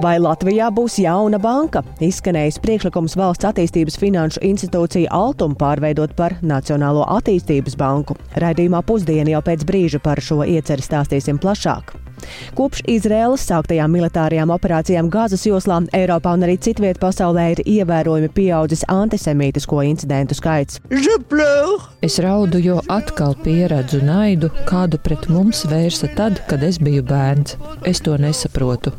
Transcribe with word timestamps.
Vai 0.00 0.14
Latvijā 0.16 0.70
būs 0.72 0.94
jauna 1.02 1.36
banka? 1.36 1.82
Izskanējis 2.00 2.56
priekšlikums 2.64 3.18
valsts 3.20 3.44
attīstības 3.50 3.98
finanšu 4.00 4.40
institūciju 4.48 5.10
Altumu 5.12 5.58
pārveidot 5.60 6.16
par 6.16 6.38
Nacionālo 6.40 7.04
attīstības 7.18 7.76
banku. 7.76 8.16
Raidījumā 8.40 8.80
pusdiena 8.88 9.36
jau 9.36 9.44
pēc 9.44 9.68
brīža 9.68 10.00
par 10.00 10.24
šo 10.24 10.40
ieceri 10.48 10.86
stāstīsim 10.88 11.42
plašāk. 11.42 11.99
Kopš 12.58 12.84
Izraēlas 12.90 13.46
sāktajām 13.48 13.92
militārajām 13.94 14.52
operācijām 14.54 15.10
Gāzes 15.12 15.46
joslā 15.48 15.80
Eiropā 15.96 16.34
un 16.36 16.44
arī 16.46 16.56
citviet 16.60 17.00
pasaulē 17.02 17.46
ir 17.54 17.62
ievērojami 17.64 18.30
pieaudzis 18.34 18.84
antisemītisko 18.90 19.82
incidentu 19.88 20.36
skaits. 20.38 20.80
Es 22.04 22.18
raudu, 22.22 22.58
jo 22.62 22.80
atkal 22.90 23.34
pieredzu 23.44 24.00
naidu, 24.04 24.50
kādu 24.68 24.98
pret 25.02 25.28
mums 25.32 25.62
vērsa 25.70 26.10
tad, 26.16 26.40
kad 26.48 26.62
es 26.66 26.78
biju 26.82 27.04
bērns. 27.06 27.56
Es 27.86 28.00
to 28.04 28.16
nesaprotu. 28.20 28.92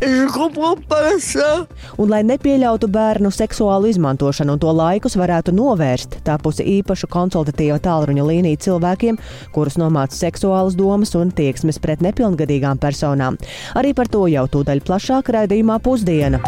Un, 1.97 2.07
lai 2.09 2.21
nepieļautu 2.27 2.89
bērnu 2.91 3.31
seksuālu 3.33 3.89
izmantošanu 3.91 4.55
un 4.55 4.61
to 4.61 4.71
laikus 4.75 5.17
varētu 5.19 5.53
novērst, 5.55 6.19
tāpusi 6.27 6.65
īpaša 6.79 7.09
konsultatīva 7.11 7.77
tālruņa 7.83 8.25
līnija 8.27 8.61
cilvēkiem, 8.67 9.19
kurus 9.55 9.77
nomāca 9.81 10.17
seksuālas 10.17 10.77
domas 10.79 11.13
un 11.19 11.33
tieksmes 11.35 11.81
pret 11.81 12.01
nepilngadīgām 12.05 12.81
personām 12.81 13.20
personām. 13.21 13.37
Arī 13.75 13.93
par 13.93 14.07
to 14.07 14.27
jau 14.27 14.47
tūdaļ 14.47 14.81
plašāk 14.85 15.31
raidījumā 15.31 15.79
pusdiena. 15.81 16.41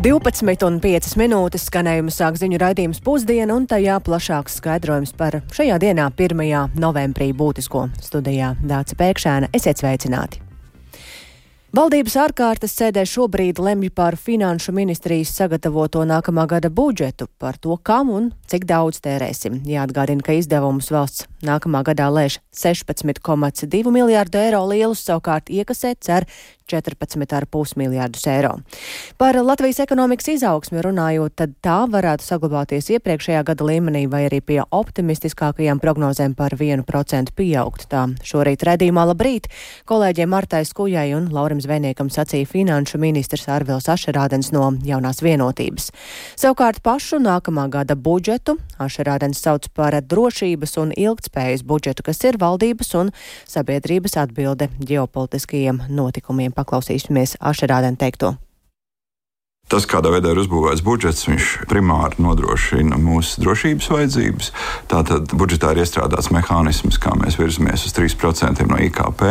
Divpadsmit 0.00 0.62
un 0.64 0.78
piecas 0.80 1.12
minūtes 1.20 1.66
skanējuma 1.68 2.10
sāk 2.14 2.38
ziņu 2.40 2.56
raidījums 2.62 3.02
pusdiena, 3.04 3.52
un 3.52 3.66
tajā 3.68 3.98
plašāks 4.00 4.56
skaidrojums 4.56 5.12
par 5.12 5.42
šajā 5.52 5.76
dienā, 5.76 6.08
1. 6.16 6.72
novembrī, 6.80 7.34
būtisko 7.36 7.90
studijā 8.00 8.54
Dāca 8.64 8.96
Pēkšēna. 8.96 9.52
Esiet 9.52 9.84
sveicināti! 9.84 10.49
Valdības 11.70 12.16
ārkārtas 12.18 12.72
sēdē 12.74 13.04
šobrīd 13.06 13.60
lemj 13.62 13.92
par 13.94 14.16
finanšu 14.18 14.72
ministrijas 14.74 15.30
sagatavoto 15.38 16.02
nākamā 16.02 16.48
gada 16.50 16.66
budžetu, 16.66 17.28
par 17.38 17.60
to, 17.62 17.76
kam 17.86 18.10
un 18.10 18.32
cik 18.50 18.66
daudz 18.66 18.98
tērēsim. 19.04 19.60
Jāatgādina, 19.70 20.24
ka 20.26 20.34
izdevumus 20.34 20.90
valsts 20.90 21.28
nākamā 21.46 21.84
gadā 21.86 22.08
lēš 22.10 22.40
16,2 22.50 23.94
miljārdu 23.94 24.42
eiro 24.42 24.64
lielus, 24.66 25.04
savukārt 25.06 25.46
iekasēt 25.54 26.02
cer 26.02 26.26
14,5 26.70 27.78
miljārdus 27.78 28.26
eiro. 28.30 28.52
Par 29.18 29.38
Latvijas 29.42 29.80
ekonomikas 29.82 30.30
izaugsmi 30.34 30.82
runājot, 30.84 31.34
tad 31.38 31.54
tā 31.64 31.78
varētu 31.90 32.26
saglabāties 32.26 32.90
iepriekšējā 32.96 33.42
gada 33.46 33.66
līmenī 33.66 34.04
vai 34.10 34.24
arī 34.28 34.40
pie 34.42 34.60
optimistiskākajām 34.62 35.82
prognozēm 35.82 36.36
par 36.38 36.54
1% 36.58 37.34
pieaugt. 37.34 37.88
Tā 37.90 38.06
šorīt 38.26 38.66
redzījumā 38.66 39.06
labrīt 39.10 39.50
kolēģiem 39.90 40.30
Martai 40.30 40.62
Skujai 40.68 41.10
un 41.18 41.30
Laurim 41.34 41.59
Zvejniekam 41.60 42.10
sacīja 42.12 42.48
finanšu 42.48 42.98
ministrs 43.02 43.48
Arvils 43.48 43.88
Ašerādens 43.92 44.50
no 44.54 44.72
jaunās 44.86 45.22
vienotības. 45.24 45.90
Savukārt 46.40 46.82
pašu 46.82 47.20
nākamā 47.22 47.68
gada 47.70 47.96
budžetu 47.96 48.58
Ašerādens 48.80 49.40
sauc 49.44 49.70
par 49.76 49.94
drošības 50.00 50.76
un 50.82 50.94
ilgtspējas 50.96 51.64
budžetu, 51.66 52.06
kas 52.06 52.24
ir 52.24 52.40
valdības 52.40 52.94
un 53.00 53.14
sabiedrības 53.48 54.18
atbilde 54.26 54.70
ģeopolitiskajiem 54.80 55.84
notikumiem 55.88 56.56
paklausīsimies 56.56 57.36
Ašerādēn 57.40 58.00
teikto. 58.00 58.36
Tas, 59.70 59.84
kādā 59.86 60.10
veidā 60.10 60.32
ir 60.32 60.40
uzbūvēts 60.42 60.82
budžets, 60.82 61.28
viņš 61.28 61.48
primāri 61.70 62.18
nodrošina 62.24 62.96
mūsu 62.98 63.38
drošības 63.44 63.86
vajadzības. 63.92 64.48
Tātad 64.90 65.30
budžetā 65.38 65.70
ir 65.70 65.84
iestrādāts 65.84 66.32
mehānisms, 66.34 66.98
kā 66.98 67.12
mēs 67.14 67.38
virzamies 67.38 67.86
uz 67.86 67.94
3% 67.94 68.66
no 68.66 68.80
IKP, 68.82 69.22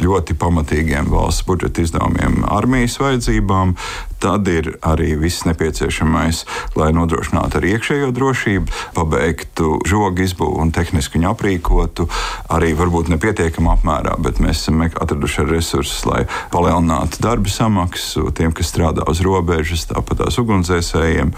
ļoti 0.00 0.38
pamatīgiem 0.40 1.12
valsts 1.12 1.44
budžeta 1.44 1.84
izdevumiem 1.84 2.40
armijas 2.48 2.96
vajadzībām. 3.02 3.76
Tad 4.22 4.46
ir 4.46 4.76
arī 4.86 5.16
viss 5.18 5.42
nepieciešamais, 5.48 6.44
lai 6.78 6.92
nodrošinātu 6.94 7.58
arī 7.58 7.72
iekšējo 7.74 8.12
drošību, 8.14 8.76
pabeigtu 8.94 9.80
žogu 9.88 10.22
izbūvi 10.22 10.62
un 10.62 10.70
tehniski 10.74 11.18
viņu 11.18 11.32
aprīkotu. 11.32 12.06
Arī 12.54 12.70
varbūt 12.78 13.10
nepietiekamā 13.10 13.74
apmērā, 13.80 14.14
bet 14.22 14.38
mēs 14.38 14.62
esam 14.62 14.84
atraduši 14.86 15.48
resursus, 15.50 16.04
lai 16.06 16.22
palielinātu 16.54 17.18
darba 17.24 17.50
samaksu 17.50 18.30
tiem, 18.30 18.54
kas 18.54 18.70
strādā 18.70 19.02
uz 19.10 19.24
robežas, 19.26 19.88
tāpat 19.90 20.22
tās 20.22 20.38
ugunsdzēsējiem. 20.38 21.34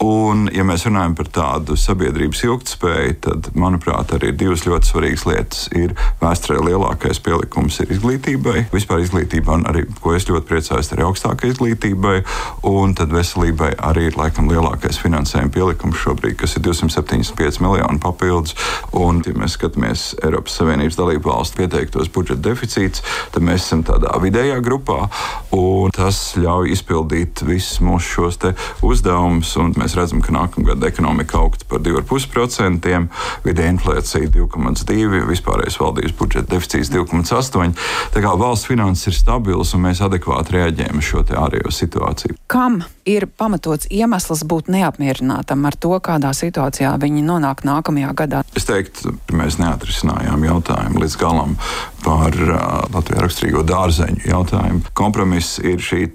Un, 0.00 0.46
ja 0.56 0.64
mēs 0.64 0.86
runājam 0.86 1.12
par 1.18 1.28
tādu 1.28 1.74
sabiedrības 1.76 2.40
ilgtspēju, 2.46 3.16
tad, 3.26 3.48
manuprāt, 3.52 4.14
arī 4.16 4.30
divas 4.32 4.62
ļoti 4.64 4.88
svarīgas 4.88 5.24
lietas 5.28 5.66
ir 5.76 5.92
vēsturē 6.22 6.62
lielākais 6.70 7.20
pielikums 7.20 7.76
ir 7.84 7.92
izglītībai, 7.92 8.70
vispār 8.72 9.02
izglītībai, 9.04 9.58
un 9.60 9.66
arī, 9.68 9.82
ko 10.00 10.14
es 10.16 10.24
ļoti 10.30 10.48
priecājos, 10.48 10.88
arī 10.94 11.04
augstākai 11.04 11.50
izglītībai 11.52 12.14
un 12.70 12.94
tad 12.96 13.12
veselībai 13.12 13.74
arī 13.90 14.06
ir 14.08 14.16
laikam 14.16 14.48
lielākais 14.48 15.02
finansējuma 15.02 15.52
pielikums 15.52 16.00
šobrīd, 16.00 16.38
kas 16.40 16.56
ir 16.56 16.64
275 16.64 17.60
miljoni 17.60 18.00
papildus. 18.00 18.56
Un, 18.96 19.20
ja 19.26 19.36
mēs 19.36 19.58
skatāmies 19.58 20.06
Eiropas 20.24 20.56
Savienības 20.62 20.96
dalību 20.96 21.28
valstu 21.28 21.60
pieteiktos 21.60 22.08
budžeta 22.14 22.46
deficīts, 22.48 23.04
tad 23.34 23.44
mēs 23.44 23.68
esam 23.68 23.84
tādā 23.84 24.16
vidējā 24.24 24.62
grupā, 24.64 25.10
un 25.56 25.92
tas 25.92 26.22
ļauj 26.40 26.72
izpildīt 26.72 27.44
visus 27.44 27.84
mūsu 27.84 28.16
šos 28.16 28.40
uzdevumus. 28.86 29.52
Mēs 29.90 29.98
redzam, 29.98 30.20
ka 30.22 30.30
nākamā 30.30 30.68
gada 30.68 30.86
ekonomika 30.86 31.40
augt 31.40 31.64
par 31.66 31.80
2,5%, 31.82 32.92
vidēja 33.42 33.74
inflācija 33.74 34.30
2,2%, 34.30 35.24
vispārējais 35.26 35.80
valdības 35.82 36.14
budžeta 36.20 36.54
deficīts 36.54 36.92
2,8%. 36.94 37.88
Tā 38.14 38.22
kā 38.22 38.36
valsts 38.38 38.70
finanses 38.70 39.10
ir 39.10 39.18
stabilas 39.18 39.74
un 39.74 39.88
mēs 39.88 40.04
adekvāti 40.06 40.54
reaģējam 40.60 41.02
uz 41.02 41.10
šo 41.10 41.24
ārējo 41.26 41.74
situāciju 41.74 41.90
situāciju. 41.90 42.38
Kam 42.46 42.82
ir 43.04 43.26
pamatots 43.26 43.88
iemesls 43.90 44.44
būt 44.44 44.70
neapmierinātam 44.70 45.64
ar 45.66 45.76
to, 45.76 45.92
kādā 46.02 46.32
situācijā 46.36 46.92
viņi 47.00 47.22
nonāk 47.26 47.64
nākamajā 47.66 48.14
gadā? 48.14 48.42
Es 48.56 48.66
teiktu, 48.68 49.14
mēs 49.32 49.58
neatrisinājām 49.60 50.44
jautājumu 50.46 51.02
līdz 51.02 51.16
galam 51.20 51.56
par 52.04 52.34
uh, 52.34 52.54
Latvijas 52.94 53.24
raksturīgo 53.24 53.62
dārzeņu 53.66 54.24
jautājumu. 54.30 54.82
Kompromiss 54.96 55.60
ir 55.62 55.82
šī 55.82 56.06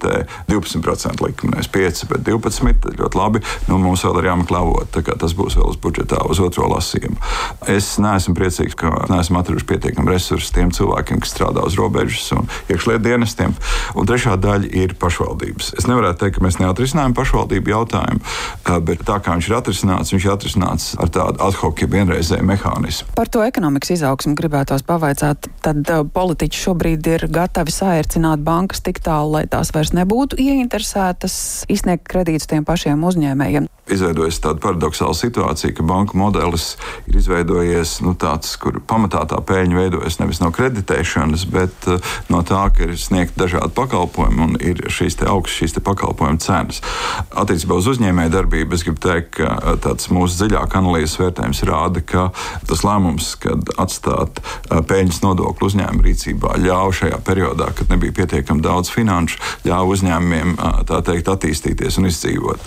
12% 0.49 1.21
likme, 1.23 1.53
nevis 1.53 1.69
5, 1.71 2.05
bet 2.11 2.25
12. 2.27 2.91
Ļoti 2.99 3.19
labi. 3.19 3.41
Nu, 3.69 3.77
mums 3.81 4.03
vēl 4.05 4.19
ir 4.21 4.29
jāmeklē 4.31 4.61
avot, 4.61 4.99
tas 5.05 5.35
būs 5.37 5.57
vēl 5.59 5.71
uz 5.73 5.79
budžetā, 5.81 6.21
uz 6.29 6.41
otro 6.43 6.67
lasījumu. 6.71 7.17
Es 7.71 7.95
neesmu 8.01 8.35
priecīgs, 8.37 8.77
ka 8.79 8.91
neesmu 9.11 9.39
atraduši 9.41 9.67
pietiekami 9.69 10.13
resursus 10.13 10.53
tiem 10.55 10.71
cilvēkiem, 10.75 11.21
kas 11.23 11.33
strādā 11.35 11.65
uz 11.65 11.77
robežas 11.79 12.27
un 12.35 12.49
iekšlietu 12.71 13.05
dienestiem. 13.07 13.55
Un 13.95 14.09
trešā 14.09 14.35
daļa 14.41 14.71
ir 14.75 14.95
pašvaldības. 15.01 15.73
Es 15.79 15.89
nevarētu 15.89 16.23
teikt, 16.23 16.37
ka 16.39 16.45
mēs 16.45 16.59
neatrisinājām 16.61 17.15
pašvaldību 17.17 17.73
jautājumu, 17.73 18.21
uh, 18.21 18.79
bet 18.85 19.05
tā 19.07 19.19
kā 19.23 19.37
viņš 19.37 19.49
ir 19.49 19.57
atrisināts, 19.59 20.13
viņš 20.15 20.27
ir 20.27 20.35
atrisināts 20.35 20.87
ar 21.01 21.11
tādu 21.13 21.41
ad 21.45 21.59
hoc, 21.61 21.81
ja 21.81 21.89
vienreizēju 21.91 22.47
mehānismu. 22.47 23.15
Par 23.17 23.31
to 23.31 23.43
ekonomikas 23.45 23.95
izaugsmu 23.97 24.35
gribētos 24.37 24.85
pavaicāt. 24.87 25.49
Tad 25.65 25.74
tad 25.75 25.91
uh, 25.91 26.07
politiķi 26.07 26.61
šobrīd 26.65 27.07
ir 27.11 27.27
gatavi 27.31 27.73
saērcināt 27.73 28.43
bankas 28.45 28.83
tik 28.85 29.01
tālu, 29.03 29.35
lai 29.37 29.45
tās 29.51 29.73
vairs 29.75 29.93
nebūtu 29.95 30.39
ieinteresētas 30.41 31.37
izsniegt 31.71 32.07
kredītus 32.09 32.49
tiem 32.51 32.67
pašiem 32.67 33.03
uzņēmējiem 33.03 33.69
izveidojas 33.91 34.39
tāda 34.41 34.59
paradoxāla 34.63 35.13
situācija, 35.17 35.73
ka 35.77 35.85
banku 35.85 36.17
modelis 36.17 36.73
ir 37.05 37.19
izveidojies 37.19 37.99
nu, 38.05 38.15
tāds, 38.17 38.55
kur 38.61 38.79
pamatā 38.87 39.21
tā 39.29 39.37
pēļņa 39.45 39.77
veidojas 39.77 40.17
nevis 40.21 40.41
no 40.41 40.49
kreditēšanas, 40.55 41.45
bet 41.53 41.89
uh, 41.91 42.15
no 42.33 42.41
tā, 42.47 42.63
ka 42.73 42.87
ir 42.87 42.95
sniegti 42.99 43.37
dažādi 43.39 43.73
pakalpojumi 43.77 44.41
un 44.47 44.57
ir 44.57 44.81
šīs 44.89 45.19
augstas 45.25 45.59
šīs 45.59 45.77
pakalpojumu 45.85 46.41
cenas. 46.41 46.81
Attiecībā 47.29 47.77
uz 47.77 47.89
uzņēmēju 47.93 48.33
darbību 48.33 48.77
es 48.77 48.85
gribu 48.87 49.01
teikt, 49.05 49.35
ka 49.37 49.51
uh, 49.53 49.75
tāds 49.81 50.09
mūsu 50.13 50.41
dziļāk 50.41 50.77
analīzes 50.81 51.19
vērtējums 51.21 51.63
rāda, 51.69 52.01
ka 52.01 52.27
tas 52.65 52.83
lēmums, 52.87 53.35
kad 53.43 53.69
atstāt 53.81 54.41
uh, 54.41 54.81
peļņas 54.81 55.21
nodokli 55.65 55.73
uzņēmumu 55.75 56.05
rīcībā, 56.05 56.55
ļāva 56.61 56.93
šajā 56.93 57.19
periodā, 57.25 57.71
kad 57.75 57.89
nebija 57.89 58.13
pietiekami 58.13 58.61
daudz 58.61 58.89
finanšu, 58.93 59.39
ļāva 59.65 59.89
uzņēmumiem 59.93 60.55
tā 60.87 61.01
teikt 61.05 61.29
attīstīties 61.29 61.97
un 61.99 62.09
izdzīvot. 62.09 62.59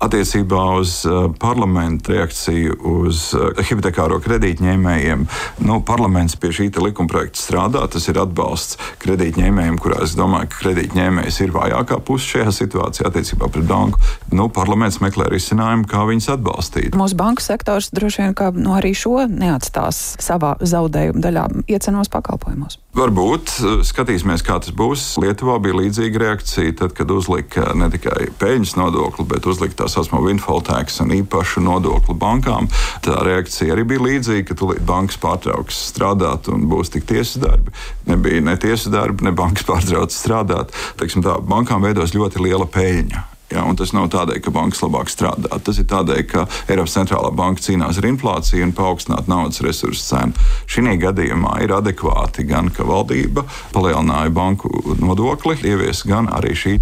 Attiecībā 0.00 0.62
uz 0.80 1.06
parlamentu 1.38 2.12
reakciju 2.12 2.76
uz 2.96 3.34
hipotekāro 3.68 4.20
kredītņēmējiem. 4.24 5.26
Nu, 5.66 5.80
parlaments 5.82 6.36
pie 6.36 6.52
šī 6.52 6.70
likumprojekta 6.76 7.40
strādā. 7.40 7.84
Tas 7.90 8.08
ir 8.08 8.18
atbalsts 8.20 8.76
kredītņēmējiem, 9.02 9.78
kurā 9.80 10.02
es 10.04 10.16
domāju, 10.16 10.50
ka 10.52 10.62
kredītņēmējs 10.64 11.40
ir 11.44 11.54
vājākā 11.54 12.00
puse 12.04 12.26
šajā 12.34 12.52
situācijā 12.54 13.10
attiecībā 13.10 13.48
pret 13.52 13.68
banku. 13.68 14.00
Nu, 14.32 14.48
parlaments 14.52 15.00
meklē 15.00 15.28
risinājumu, 15.32 15.88
kā 15.90 16.04
viņus 16.08 16.32
atbalstīt. 16.36 16.98
Mūsu 16.98 17.18
banku 17.18 17.44
sektors 17.44 17.90
droši 17.94 18.26
vien 18.26 18.36
nu, 18.60 18.74
arī 18.76 18.92
šo 18.96 19.24
neatstās 19.30 20.16
savā 20.22 20.56
zaudējuma 20.60 21.24
daļā 21.24 21.46
iecenos 21.72 22.12
pakalpojumu. 22.12 22.45
Pakalpojumos. 22.46 22.78
Varbūt 22.96 23.50
skatīsimies, 23.84 24.42
kā 24.46 24.58
tas 24.62 24.72
būs. 24.74 25.18
Lietuvā 25.20 25.58
bija 25.60 25.76
līdzīga 25.76 26.22
reakcija, 26.22 26.72
tad, 26.80 26.94
kad 26.96 27.10
uzlika 27.10 27.74
ne 27.76 27.90
tikai 27.92 28.30
peļņas 28.38 28.76
nodokli, 28.78 29.26
bet 29.28 29.46
uzlika 29.46 29.82
tā 29.82 29.88
saucamo 29.90 30.22
windfall 30.24 30.64
tax 30.64 31.00
un 31.04 31.12
īpašu 31.12 31.60
nodokli 31.64 32.16
bankām. 32.16 32.70
Tā 33.04 33.20
reakcija 33.26 33.74
arī 33.74 33.84
bija 33.84 34.06
līdzīga, 34.06 34.48
ka 34.48 34.58
tūlīt 34.58 34.84
bankas 34.86 35.20
pārtrauks 35.20 35.82
strādāt 35.92 36.48
un 36.52 36.68
būs 36.70 36.92
tik 36.94 37.06
tiesas 37.08 37.40
darbi. 37.42 37.74
Nebija 38.08 38.44
ne 38.46 38.56
tiesas 38.56 38.92
darbi, 38.92 39.26
ne 39.26 39.34
bankas 39.36 39.66
pārtrauc 39.70 40.14
strādāt. 40.14 40.74
Teiksim, 41.00 41.24
tā, 41.26 41.40
bankām 41.42 41.84
veidos 41.84 42.16
ļoti 42.16 42.46
liela 42.46 42.68
peļņa. 42.70 43.35
Ja, 43.56 43.64
tas 43.78 43.94
nav 43.96 44.10
tādēļ, 44.12 44.40
ka 44.44 44.52
bankas 44.52 44.82
labāk 44.84 45.08
strādā. 45.08 45.56
Tas 45.64 45.78
ir 45.80 45.88
tādēļ, 45.88 46.22
ka 46.28 46.44
Eiropas 46.68 46.96
centrālā 46.98 47.30
banka 47.36 47.64
cīnās 47.64 48.00
ar 48.00 48.08
inflāciju 48.10 48.66
un 48.68 48.74
paaugstināt 48.76 49.30
naudas 49.32 49.62
resursu 49.64 50.04
cenu. 50.10 50.46
Šī 50.68 50.98
gadījumā 51.00 51.56
ir 51.64 51.72
adekvāti 51.76 52.44
gan, 52.48 52.68
ka 52.68 52.84
valdība 52.84 53.46
palielināja 53.72 54.34
banku 54.36 54.96
nodokli, 55.00 55.56
ievies 55.64 56.04
gan 56.08 56.28
arī 56.36 56.52
šī 56.58 56.76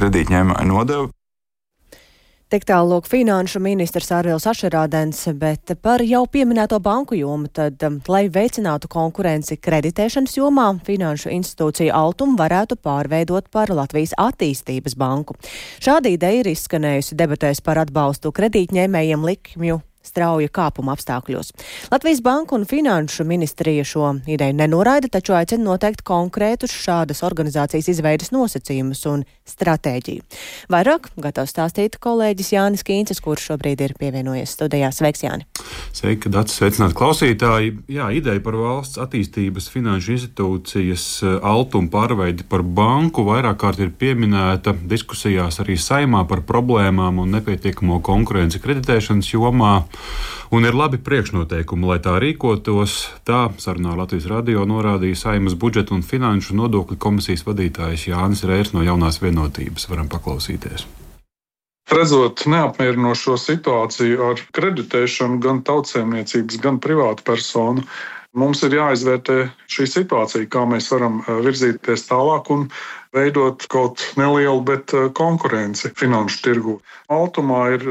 kredītņēmēja 0.00 0.66
nodeva. 0.66 1.15
Tik 2.46 2.62
tālu 2.62 2.92
lūk 2.92 3.08
finanšu 3.10 3.58
ministrs 3.58 4.12
Ārvils 4.14 4.44
Ašerādens, 4.46 5.24
bet 5.34 5.72
par 5.82 5.98
jau 6.06 6.20
pieminēto 6.30 6.78
banku 6.78 7.16
jomu, 7.18 7.48
tad, 7.50 7.82
um, 7.82 7.96
lai 8.06 8.28
veicinātu 8.30 8.86
konkurenci 8.86 9.56
kreditēšanas 9.58 10.36
jomā, 10.38 10.68
finanšu 10.86 11.32
institūcija 11.34 11.90
Altum 11.98 12.36
varētu 12.38 12.78
pārveidot 12.86 13.50
par 13.50 13.74
Latvijas 13.74 14.14
attīstības 14.14 14.94
banku. 14.94 15.34
Šāda 15.82 16.14
ideja 16.14 16.44
ir 16.44 16.52
izskanējusi 16.52 17.18
debatēs 17.18 17.64
par 17.66 17.82
atbalstu 17.82 18.30
kredītņēmējiem 18.38 19.26
likmju 19.26 19.82
strauja 20.06 20.50
kāpuma 20.52 20.94
apstākļos. 20.96 21.52
Latvijas 21.92 22.22
Banka 22.24 22.56
un 22.56 22.66
Finanšu 22.68 23.26
ministrija 23.28 23.84
šo 23.86 24.14
ideju 24.26 24.56
nenoraida, 24.56 25.10
taču 25.12 25.36
aicina 25.36 25.70
noteikt 25.70 26.04
konkrētus 26.06 26.74
šādas 26.74 27.22
organizācijas 27.26 27.90
izveidas 27.92 28.32
nosacījumus 28.34 29.04
un 29.10 29.26
stratēģiju. 29.46 30.24
Vairāk 30.72 31.10
gatavs 31.22 31.54
stāstīt 31.54 31.98
kolēģis 32.02 32.52
Jānis 32.56 32.86
Kīncis, 32.86 33.22
kurš 33.24 33.52
šobrīd 33.52 33.82
ir 33.84 33.94
pievienojies 33.98 34.56
studijā. 34.56 34.90
Sveiks, 34.94 35.24
Jāni! 35.26 35.46
Sveiki, 35.96 36.30
Dārts, 36.32 36.56
sveicināti 36.58 36.96
klausītāji! 36.98 37.72
Jā, 37.92 38.08
ideja 38.14 38.42
par 38.44 38.58
valsts 38.58 39.00
attīstības 39.00 39.70
finanšu 39.72 40.12
institūcijas 40.16 41.06
eh, 41.24 41.36
altumu 41.46 41.90
pārveidi 41.92 42.46
par 42.48 42.64
banku 42.66 43.24
vairāk 43.26 43.60
kārt 43.62 43.80
ir 43.82 43.92
pieminēta 43.96 44.74
diskusijās 44.88 45.60
arī 45.62 45.78
saimā 45.80 46.24
par 46.28 46.42
problēmām 46.48 47.22
un 47.22 47.32
nepietiekamo 47.38 48.00
konkurenci 48.04 48.60
kreditēšanas 48.62 49.32
jomā. 49.32 49.72
Un 50.54 50.64
ir 50.64 50.76
labi 50.78 51.00
priekšnoteikumi, 51.02 51.88
lai 51.90 51.98
tā 52.02 52.18
rīkotos. 52.22 52.98
Tā 53.26 53.48
sarunā 53.58 53.96
Latvijas 53.98 54.28
radio 54.30 54.62
norādīja 54.68 55.18
Saimas 55.18 55.56
budžeta 55.58 55.96
un 55.96 56.04
finanšu 56.06 56.54
nodokļu 56.58 56.98
komisijas 57.02 57.42
vadītājs 57.48 58.06
Jānis 58.12 58.44
Rērs 58.46 58.70
no 58.76 58.84
jaunās 58.86 59.18
vienotības. 59.24 59.88
Varam 59.90 60.12
paklausīties. 60.12 60.86
Redzot 61.86 62.42
neapmierinošo 62.50 63.36
situāciju 63.38 64.22
ar 64.30 64.40
kreditēšanu 64.58 65.38
gan 65.42 65.60
tautsēmniecības, 65.66 66.58
gan 66.62 66.80
privātu 66.82 67.22
personu, 67.26 67.84
mums 68.38 68.62
ir 68.66 68.76
jāizvērtē 68.76 69.38
šī 69.72 69.88
situācija, 69.90 70.48
kā 70.52 70.64
mēs 70.68 70.90
varam 70.92 71.22
virzīties 71.26 72.06
tālāk 72.10 72.50
un 72.54 72.66
veidot 73.16 73.64
kaut 73.72 74.02
nelielu, 74.20 74.60
bet 74.66 74.92
konkurenci 75.16 75.92
finanšu 75.96 76.42
tirgu. 76.44 76.78
Altumā 77.12 77.62
ir 77.76 77.86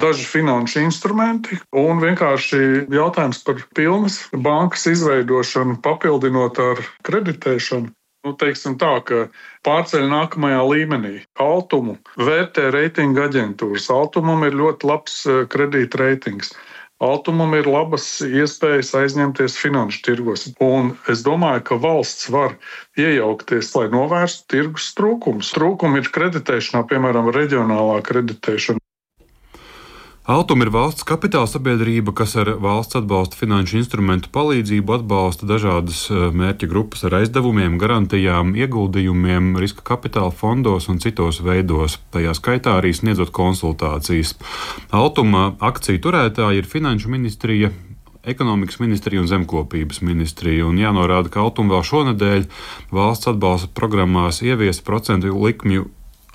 daži 0.00 0.26
finanšu 0.28 0.84
instrumenti 0.84 1.58
un 1.72 2.02
vienkārši 2.04 2.62
jautājums 2.92 3.42
par 3.46 3.62
pilnas 3.76 4.20
bankas 4.32 4.86
izveidošanu, 4.92 5.80
papildinot 5.84 6.60
ar 6.60 6.82
kreditēšanu. 7.08 7.94
Nu, 8.26 8.32
teiksim 8.34 8.74
tā, 8.74 8.96
ka 9.06 9.18
pārceļ 9.66 10.08
nākamajā 10.10 10.62
līmenī. 10.66 11.12
Altumu 11.38 11.94
vērtē 12.18 12.72
reitinga 12.74 13.28
aģentūras. 13.28 13.86
Altumam 13.94 14.42
ir 14.48 14.56
ļoti 14.58 14.88
labs 14.90 15.20
kredītreitings. 15.52 16.50
Altumam 16.96 17.52
ir 17.52 17.66
labas 17.68 18.04
iespējas 18.24 18.94
aizņemties 18.96 19.58
finanšu 19.60 19.98
tirgos. 20.06 20.46
Un 20.64 20.94
es 21.12 21.20
domāju, 21.26 21.64
ka 21.68 21.76
valsts 21.82 22.30
var 22.32 22.54
iejaukties, 22.96 23.74
lai 23.76 23.90
novērstu 23.92 24.48
tirgus 24.54 24.88
trūkumus. 24.96 25.52
Trūkumi 25.58 26.00
ir 26.00 26.08
kreditēšanā, 26.14 26.86
piemēram, 26.88 27.28
reģionālā 27.36 28.00
kreditēšana. 28.06 28.80
Altum 30.26 30.64
ir 30.64 30.72
valsts 30.74 31.04
kapitāla 31.06 31.46
sabiedrība, 31.46 32.10
kas 32.18 32.32
ar 32.40 32.48
valsts 32.58 32.98
atbalsta 32.98 33.38
finanšu 33.38 33.76
instrumentu 33.78 34.26
palīdzību 34.34 34.96
atbalsta 34.96 35.46
dažādas 35.46 36.00
eh, 36.10 36.24
mērķa 36.34 36.66
grupas 36.66 37.06
ar 37.06 37.14
aizdevumiem, 37.20 37.76
garantijām, 37.78 38.50
ieguldījumiem, 38.58 39.52
riska 39.62 39.84
kapitāla 39.86 40.34
fondos 40.34 40.90
un 40.90 40.98
citos 40.98 41.38
veidos, 41.46 42.00
tajā 42.10 42.34
skaitā 42.34 42.74
arī 42.80 42.90
sniedzot 42.98 43.30
konsultācijas. 43.30 44.34
Altuma 44.90 45.52
akciju 45.62 46.02
turētāji 46.08 46.58
ir 46.58 46.66
Finanšu 46.74 47.12
ministrija, 47.14 47.70
ekonomikas 48.26 48.80
ministrija 48.82 49.22
un 49.22 49.30
zemkopības 49.30 50.02
ministrija. 50.02 50.66
Un 50.66 50.82
jānorāda, 50.82 51.30
ka 51.30 51.46
Altuma 51.46 51.76
vēl 51.76 51.86
šonadēļ 51.92 52.48
valsts 52.90 53.30
atbalsta 53.30 53.70
programmās 53.78 54.42
ievies 54.42 54.82
procentu 54.82 55.38
likmju 55.38 55.86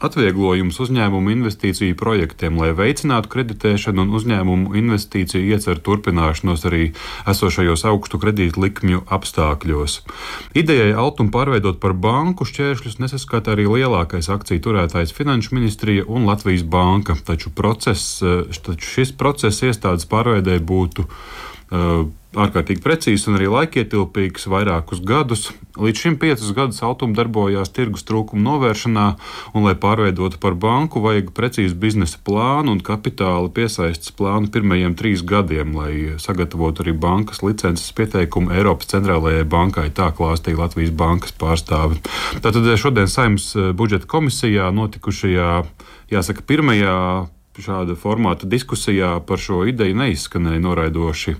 atvieglojumus 0.06 0.80
uzņēmumu 0.84 1.32
investīciju 1.36 1.96
projektiem, 2.00 2.58
lai 2.62 2.72
veicinātu 2.78 3.32
kreditēšanu 3.32 4.06
un 4.06 4.14
uzņēmumu 4.18 4.76
investīciju 4.82 5.54
ieceru 5.56 5.84
turpināšanos 5.86 6.66
arī 6.70 6.92
esošajos 7.30 7.86
augstu 7.92 8.20
kredītu 8.22 8.64
likmju 8.66 9.04
apstākļos. 9.18 10.00
Idejai 10.58 10.94
Altumu 10.98 11.34
pārveidot 11.34 11.82
par 11.84 11.94
banku 11.94 12.48
šķēršļus 12.50 13.00
nesaskata 13.04 13.56
arī 13.56 13.68
lielākais 13.70 14.32
akciju 14.34 14.66
turētājs 14.68 15.14
Finanšu 15.16 15.56
ministrija 15.58 16.08
un 16.08 16.26
Latvijas 16.30 16.64
banka, 16.64 17.16
taču, 17.26 17.54
process, 17.56 18.22
taču 18.66 18.96
šis 18.96 19.14
process 19.18 19.64
iestādes 19.66 20.10
pārveidē 20.10 20.58
būtu 20.66 21.06
uh, 21.08 22.10
ārkārtīgi 22.32 22.80
precīzs 22.84 23.26
un 23.28 23.36
arī 23.36 23.50
laikietilpīgs 23.52 24.48
vairākus 24.52 25.02
gadus. 25.04 25.50
Līdz 25.82 26.04
šim 26.04 26.16
piecus 26.20 26.52
gadus 26.56 26.80
Altuma 26.84 27.16
darbojās 27.18 27.72
tirgus 27.76 28.06
trūkumu 28.08 28.44
novēršanā, 28.46 29.06
un, 29.52 29.66
lai 29.66 29.74
pārveidotu 29.80 30.40
par 30.44 30.56
banku, 30.60 31.02
vajag 31.04 31.34
precīzu 31.36 31.76
biznesa 31.80 32.20
plānu 32.24 32.76
un 32.76 32.82
kapitāla 32.84 33.52
piesaistes 33.52 34.14
plānu 34.16 34.52
pirmajiem 34.52 34.96
trīs 35.00 35.26
gadiem, 35.28 35.76
lai 35.76 35.94
sagatavotu 36.22 36.86
arī 36.86 36.96
bankas 36.96 37.44
licences 37.44 37.92
pieteikumu 37.98 38.56
Eiropas 38.56 38.92
centrālajai 38.94 39.44
bankai. 39.52 39.90
Tā 39.96 40.12
klāstīja 40.16 40.60
Latvijas 40.62 40.96
bankas 40.96 41.36
pārstāve. 41.36 42.00
Tātad 42.40 42.72
šodien 42.80 43.12
saimnes 43.12 43.52
eh, 43.58 43.72
budžeta 43.76 44.08
komisijā 44.12 44.72
notikušajā, 44.76 45.52
jāsaka, 46.16 46.48
pirmajā 46.48 46.98
šāda 47.62 47.94
formāta 48.00 48.48
diskusijā 48.50 49.18
par 49.28 49.40
šo 49.42 49.66
ideju 49.68 49.98
neizskanēja 50.00 50.64
noraidoši 50.64 51.36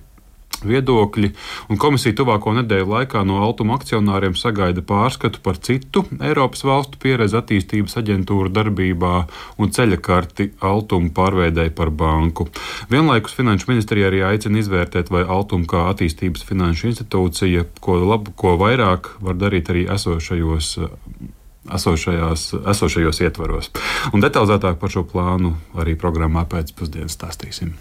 viedokļi, 0.68 1.32
un 1.72 1.80
komisija 1.82 2.16
tuvāko 2.18 2.54
nedēļu 2.60 2.90
laikā 2.92 3.24
no 3.28 3.42
Altuma 3.46 3.78
akcionāriem 3.80 4.36
sagaida 4.40 4.84
pārskatu 4.86 5.42
par 5.44 5.60
citu 5.64 6.06
Eiropas 6.22 6.64
valstu 6.68 7.00
pieredzi 7.02 7.40
attīstības 7.40 7.98
aģentūru 8.02 8.54
darbībā 8.54 9.14
un 9.62 9.74
ceļa 9.74 10.00
karti 10.04 10.52
Altuma 10.72 11.12
pārveidēji 11.18 11.76
par 11.78 11.92
banku. 11.92 12.48
Vienlaikus 12.92 13.36
Finanšu 13.38 13.72
ministrija 13.72 14.12
arī 14.12 14.24
aicina 14.28 14.62
izvērtēt, 14.62 15.12
vai 15.14 15.26
Altuma 15.26 15.70
kā 15.70 15.86
attīstības 15.92 16.46
finanšu 16.48 16.92
institūcija, 16.92 17.68
ko, 17.84 18.00
labu, 18.14 18.34
ko 18.38 18.58
vairāk 18.62 19.16
var 19.22 19.40
darīt 19.40 19.72
arī 19.74 19.88
esošajos 19.92 20.76
esošajās, 21.70 22.48
esošajos 22.74 23.22
ietvaros. 23.22 23.70
Un 24.14 24.24
detalizētāk 24.24 24.80
par 24.82 24.94
šo 24.94 25.04
plānu 25.08 25.54
arī 25.78 25.96
programmā 26.00 26.46
pēcpusdienas 26.50 27.16
stāstīsim. 27.18 27.76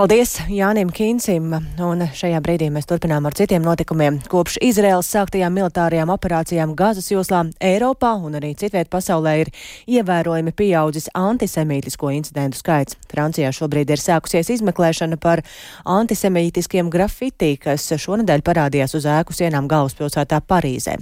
Paldies 0.00 0.38
Jānim 0.48 0.88
Kīnsim, 0.96 1.50
un 1.84 2.02
šajā 2.16 2.38
brīdī 2.40 2.70
mēs 2.72 2.86
turpinām 2.88 3.26
ar 3.28 3.34
citiem 3.36 3.60
notikumiem. 3.60 4.14
Kopš 4.32 4.54
Izraels 4.64 5.10
sāktajām 5.12 5.52
militārajām 5.52 6.08
operācijām 6.14 6.72
Gazas 6.72 7.10
joslā 7.12 7.42
Eiropā 7.60 8.14
un 8.24 8.38
arī 8.38 8.54
citviet 8.56 8.88
pasaulē 8.88 9.34
ir 9.42 9.50
ievērojami 9.98 10.54
pieaudzis 10.56 11.10
antisemītisko 11.12 12.14
incidentu 12.16 12.62
skaits. 12.62 12.96
Francijā 13.12 13.52
šobrīd 13.52 13.92
ir 13.92 14.00
sākusies 14.00 14.48
izmeklēšana 14.56 15.20
par 15.20 15.44
antisemītiskiem 15.84 16.88
grafitī, 16.88 17.58
kas 17.60 17.92
šonadēļ 17.92 18.46
parādījās 18.48 18.96
uz 18.96 19.04
ēku 19.18 19.36
sienām 19.36 19.68
galvaspilsētā 19.68 20.40
Parīzē. 20.48 20.96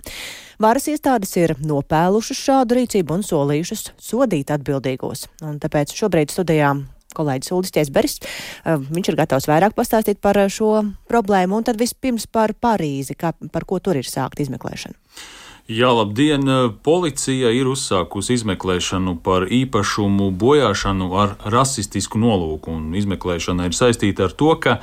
Varas 0.59 0.91
iestādes 0.91 1.39
ir 1.39 1.55
nopēlušas 1.63 2.45
šādu 2.51 2.83
rīcību 2.83 3.21
un 3.21 3.27
solījušas 3.31 3.93
sodīt 4.11 4.51
atbildīgos. 4.59 5.29
Un 5.47 5.63
tāpēc 5.63 5.95
šobrīd 5.95 6.35
studijām 6.35 6.89
kolēģis 7.17 7.53
Uldis 7.57 7.75
Tiesberis. 7.75 8.19
Uh, 8.21 8.79
viņš 8.83 9.13
ir 9.13 9.19
gatavs 9.19 9.49
vairāk 9.51 9.77
pastāstīt 9.79 10.21
par 10.25 10.41
šo 10.53 10.85
problēmu 11.11 11.59
un 11.59 11.69
tad 11.69 11.81
vispirms 11.81 12.29
par 12.31 12.55
Parīzi, 12.59 13.17
kā, 13.19 13.35
par 13.53 13.69
ko 13.69 13.81
tur 13.81 14.01
ir 14.01 14.09
sākt 14.09 14.43
izmeklēšana. 14.45 14.99
Jā, 15.69 15.91
labdien! 15.93 16.49
Policija 16.81 17.51
ir 17.53 17.69
uzsākusi 17.69 18.39
izmeklēšanu 18.39 19.19
par 19.21 19.45
īpašumu 19.53 20.31
bojāšanu 20.41 21.11
ar 21.13 21.35
rasistisku 21.45 22.17
nolūku, 22.23 22.73
un 22.73 22.97
izmeklēšana 22.97 23.69
ir 23.69 23.77
saistīta 23.77 24.31
ar 24.31 24.33
to, 24.33 24.55
ka 24.65 24.79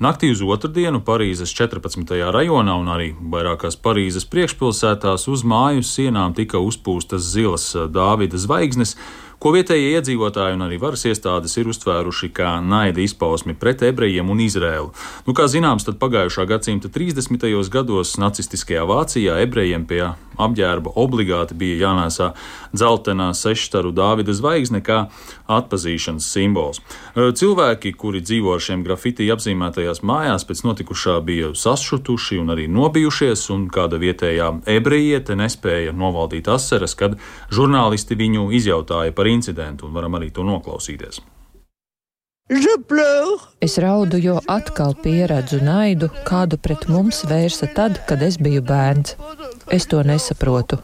Naktī 0.00 0.30
uz 0.32 0.40
otrdienu 0.40 1.02
Parīzes 1.04 1.50
14. 1.52 2.14
rajonā 2.32 2.72
un 2.80 2.86
arī 2.88 3.10
vairākās 3.20 3.74
Parīzes 3.84 4.24
priekšpilsētās 4.32 5.26
uz 5.28 5.42
māju 5.44 5.82
sienām 5.84 6.32
tika 6.32 6.56
uzpūstas 6.56 7.26
zilas 7.34 7.66
Dāvida 7.92 8.40
zvaigznes 8.40 8.94
ko 9.40 9.54
vietējie 9.56 9.94
iedzīvotāji 9.96 10.58
un 10.58 10.66
arī 10.66 10.76
varas 10.80 11.06
iestādes 11.08 11.56
ir 11.56 11.70
uztvēruši 11.72 12.28
kā 12.36 12.58
naida 12.60 13.00
izpausmi 13.00 13.56
pret 13.56 13.82
ebrejiem 13.88 14.28
un 14.30 14.42
Izrēlu. 14.44 14.90
Nu, 15.26 15.34
kā 15.36 15.48
zināms, 15.48 15.86
tad 15.88 15.96
pagājušā 16.02 16.44
gadsimta 16.50 16.92
30. 16.92 17.48
gados 17.72 18.18
nacistiskajā 18.20 18.84
Vācijā 18.90 19.40
ebrejiem 19.46 19.86
pie 19.88 20.02
apģērba 20.40 20.92
obligāti 21.00 21.56
bija 21.58 21.86
jānēsā 21.86 22.30
dzeltenā 22.72 23.30
sešstaru 23.36 23.92
Dāvida 23.96 24.32
zvaigzne 24.36 24.80
kā 24.84 25.02
atpazīšanas 25.50 26.28
simbols. 26.32 26.80
Cilvēki, 27.16 27.92
kuri 27.98 28.22
dzīvo 28.24 28.54
ar 28.54 28.64
šiem 28.64 28.84
grafiti 28.86 29.28
apzīmētajās 29.32 30.02
mājās, 30.06 30.46
pēc 30.48 30.62
notikušā 30.68 31.18
bija 31.26 31.52
sašutuši 31.56 32.40
un 32.40 32.54
arī 32.54 32.68
nobijušies, 32.70 33.46
un 33.54 33.66
kāda 33.72 34.00
vietējā 34.00 34.50
ebrejiete 34.76 35.36
nespēja 35.38 35.94
novaldīt 35.96 36.48
asaras, 36.52 36.96
kad 36.98 37.18
žurnālisti 37.52 38.18
viņu 38.18 38.48
izjautāja 38.56 39.14
par 39.16 39.29
incidentu, 39.32 39.86
un 39.86 39.94
varam 39.96 40.18
arī 40.18 40.30
to 40.34 40.44
noklausīties. 40.46 41.20
Es 43.60 43.76
raudu, 43.78 44.18
jo 44.18 44.40
atkal 44.50 44.96
pieredzu 45.04 45.60
naidu, 45.62 46.10
kādu 46.26 46.58
pret 46.58 46.88
mums 46.90 47.22
vērsa 47.30 47.70
tad, 47.76 48.00
kad 48.08 48.22
es 48.26 48.40
biju 48.42 48.64
bērns. 48.66 49.14
Es 49.70 49.86
to 49.86 50.02
nesaprotu. 50.02 50.82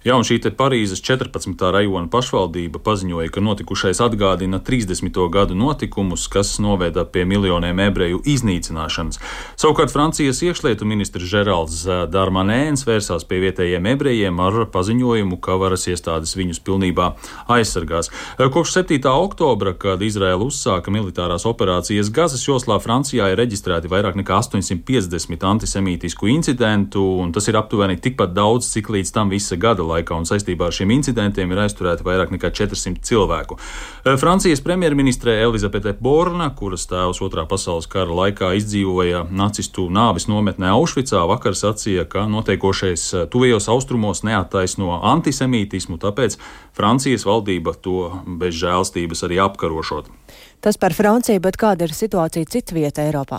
Jā, 0.00 0.14
un 0.16 0.24
šī 0.24 0.38
Parīzes 0.56 1.02
14. 1.04 1.60
rajona 1.60 2.08
pašvaldība 2.08 2.80
paziņoja, 2.80 3.28
ka 3.34 3.42
notikušais 3.44 3.98
atgādina 4.00 4.56
30. 4.64 5.18
gadu 5.28 5.52
notikumus, 5.52 6.22
kas 6.32 6.54
noveda 6.56 7.04
pie 7.04 7.26
miljoniem 7.28 7.82
ebreju 7.84 8.22
iznīcināšanas. 8.24 9.20
Savukārt 9.60 9.92
Francijas 9.92 10.40
iekšlietu 10.40 10.88
ministrs 10.88 11.28
Žeralds 11.28 11.82
Darmanēns 12.08 12.86
vērsās 12.88 13.26
pie 13.28 13.42
vietējiem 13.42 13.90
ebrejiem 13.92 14.40
ar 14.40 14.56
paziņojumu, 14.72 15.36
ka 15.44 15.58
varas 15.60 15.84
iestādes 15.92 16.32
viņus 16.32 16.62
pilnībā 16.64 17.10
aizsargās. 17.52 18.08
Kopš 18.40 18.78
7. 18.78 19.04
oktobra, 19.04 19.74
kad 19.76 20.00
Izraela 20.00 20.48
uzsāka 20.48 20.88
militārās 20.88 21.44
operācijas 21.44 22.08
Gazas 22.08 22.46
joslā, 22.48 22.80
Francijā 22.80 23.28
ir 23.34 23.40
reģistrēti 23.44 23.92
vairāk 23.92 24.16
nekā 24.22 24.40
850 24.48 25.44
antisemītisku 25.52 26.32
incidentu, 26.32 27.04
un 27.20 27.36
tas 27.36 27.52
ir 27.52 27.60
aptuveni 27.60 28.00
tikpat 28.00 28.32
daudz, 28.32 28.72
cik 28.72 28.88
līdz 28.96 29.16
tam 29.20 29.36
visa 29.36 29.60
gada 29.60 29.89
laikā, 29.90 30.16
un 30.16 30.28
saistībā 30.28 30.68
ar 30.68 30.76
šiem 30.76 30.92
incidentiem 30.94 31.50
ir 31.52 31.62
aizturēti 31.64 32.06
vairāk 32.06 32.32
nekā 32.34 32.52
400 32.56 33.02
cilvēku. 33.06 33.58
Eh, 34.04 34.16
Francijas 34.20 34.62
premjerministre 34.64 35.36
Elizabete 35.42 35.92
Borna, 36.00 36.50
kuras 36.56 36.86
tēvs 36.90 37.22
otrā 37.26 37.46
pasaules 37.50 37.88
kara 37.90 38.14
laikā 38.22 38.52
izdzīvoja 38.60 39.26
nacistu 39.30 39.88
nāvis 39.90 40.28
nometnē 40.30 40.72
Aušvicā, 40.76 41.24
vakar 41.30 41.58
sacīja, 41.58 42.06
ka 42.08 42.26
notiekošais 42.30 43.06
eh, 43.14 43.26
tuvajos 43.30 43.68
austrumos 43.72 44.24
neattaisno 44.26 45.00
antisemītismu, 45.14 45.98
tāpēc 46.00 46.38
Francijas 46.76 47.26
valdība 47.28 47.74
to 47.74 48.10
bez 48.40 48.56
žēlstības 48.62 49.26
arī 49.28 49.42
apkarošot. 49.44 50.10
Tas 50.60 50.76
par 50.76 50.92
Franciju, 50.92 51.40
bet 51.40 51.56
kāda 51.56 51.86
ir 51.86 51.94
situācija 51.96 52.44
citvietā 52.52 53.06
Eiropā? 53.08 53.38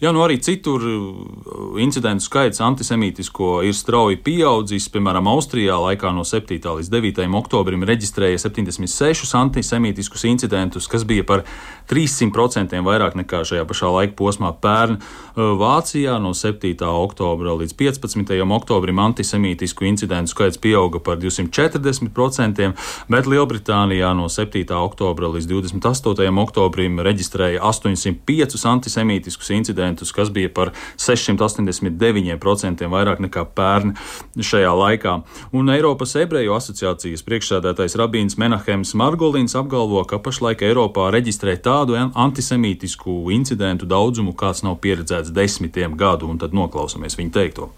Jā, 0.00 0.08
nu 0.16 0.22
arī 0.24 0.38
citur 0.40 0.80
uh, 0.88 1.74
incidentu 1.84 2.24
skaits 2.24 2.62
antisemītisko 2.64 3.58
ir 3.68 3.76
strauji 3.76 4.16
pieaudzis. 4.24 4.86
Piemēram, 4.92 5.28
Austrijā 5.28 5.76
laikā 5.76 6.14
no 6.16 6.24
7. 6.24 6.56
līdz 6.56 6.88
9. 6.94 7.20
oktobrim 7.42 7.84
reģistrēja 7.84 8.40
76 8.46 9.34
antisemītiskus 9.36 10.24
incidentus, 10.30 10.88
kas 10.88 11.04
bija 11.04 11.26
par 11.28 11.44
300% 11.92 12.80
vairāk 12.88 13.18
nekā 13.20 13.42
šajā 13.52 13.66
pašā 13.68 13.92
laika 13.92 14.16
posmā 14.16 14.54
pērn. 14.64 14.96
Uh, 14.96 15.52
Vācijā 15.60 16.16
no 16.24 16.32
7. 16.32 16.72
oktobra 16.88 17.58
līdz 17.60 17.76
15. 17.76 18.34
oktobrim 18.56 19.04
antisemītisku 19.10 19.90
incidentu 19.90 20.32
skaits 20.32 20.56
pieauga 20.56 21.04
par 21.04 21.20
240%, 21.20 22.72
bet 23.12 23.28
Lielbritānijā 23.28 24.16
no 24.16 24.32
7. 24.32 24.64
oktobra 24.80 25.28
līdz 25.36 25.52
28. 25.52 26.32
oktobrim 26.32 26.61
oktobrim 26.62 27.00
reģistrēja 27.02 27.60
805 27.66 28.66
antisemītiskus 28.70 29.50
incidentus, 29.50 30.12
kas 30.14 30.30
bija 30.30 30.50
par 30.54 30.72
689% 31.00 32.86
vairāk 32.92 33.22
nekā 33.26 33.44
pērn 33.56 33.94
šajā 34.38 34.72
laikā. 34.78 35.16
Un 35.52 35.72
Eiropas 35.74 36.14
ebreju 36.20 36.54
asociācijas 36.54 37.24
priekšsēdētājs 37.26 37.98
Rabīns 37.98 38.38
Menahems 38.38 38.94
Margolins 38.94 39.56
apgalvo, 39.58 40.04
ka 40.06 40.20
pašlaik 40.22 40.62
Eiropā 40.62 41.10
reģistrē 41.14 41.58
tādu 41.62 41.98
antisemītisku 41.98 43.30
incidentu 43.34 43.88
daudzumu, 43.90 44.36
kāds 44.38 44.62
nav 44.62 44.78
pieredzēts 44.82 45.34
desmitiem 45.34 45.96
gadu, 45.98 46.30
un 46.30 46.38
tad 46.38 46.54
noklausāmies 46.54 47.18
viņa 47.18 47.38
teikto. 47.38 47.72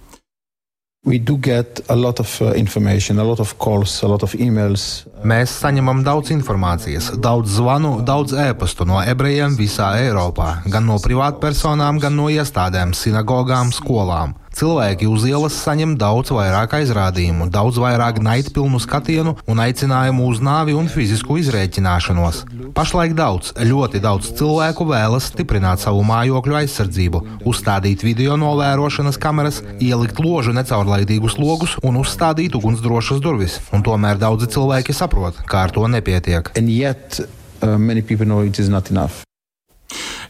Mēs 5.29 5.53
saņemam 5.61 6.01
daudz 6.07 6.33
informācijas, 6.33 7.11
daudz 7.21 7.59
zvanu, 7.59 7.99
daudz 8.09 8.33
ēpastu 8.47 8.87
no 8.89 9.03
ebrejiem 9.05 9.53
visā 9.59 9.91
Eiropā, 10.01 10.63
gan 10.65 10.89
no 10.89 10.97
privātpersonām, 11.05 12.01
gan 12.01 12.17
no 12.17 12.31
iestādēm, 12.33 12.97
sinagogām, 12.97 13.75
skolām. 13.77 14.33
Cilvēki 14.55 15.09
uz 15.11 15.25
ielas 15.27 15.57
saņem 15.65 15.97
daudz 15.99 16.31
vairāk 16.31 16.77
aizrādījumu, 16.79 17.49
daudz 17.51 17.81
vairāk 17.83 18.21
naidpilnu 18.23 18.79
skatienu 18.79 19.33
un 19.51 19.63
aicinājumu 19.65 20.29
uz 20.31 20.39
nāvi 20.45 20.77
un 20.79 20.87
fizisku 20.93 21.41
izrēķināšanos. 21.41 22.45
Pašlaik 22.77 23.17
daudz, 23.19 23.51
ļoti 23.59 23.99
daudz 24.05 24.31
cilvēku 24.39 24.87
vēlas 24.93 25.27
stiprināt 25.33 25.83
savu 25.83 26.05
mājokļu 26.07 26.59
aizsardzību, 26.61 27.23
uzstādīt 27.51 28.07
video 28.07 28.39
novērošanas 28.39 29.19
kameras, 29.19 29.61
ielikt 29.83 30.23
ložu 30.23 30.55
necaurlaidīgus 30.55 31.35
logus 31.43 31.75
un 31.83 31.99
uzstādīt 32.05 32.55
ugunsdrošas 32.55 33.19
durvis. 33.25 33.59
Un 33.75 33.83
tomēr 33.83 34.23
daudzi 34.23 34.53
cilvēki 34.55 34.95
saprot, 34.95 35.43
ka 35.51 35.67
ar 35.67 35.75
to 35.75 35.91
nepietiek. 35.91 36.55
And 36.55 36.71
yet, 36.71 37.19
uh, 37.19 37.75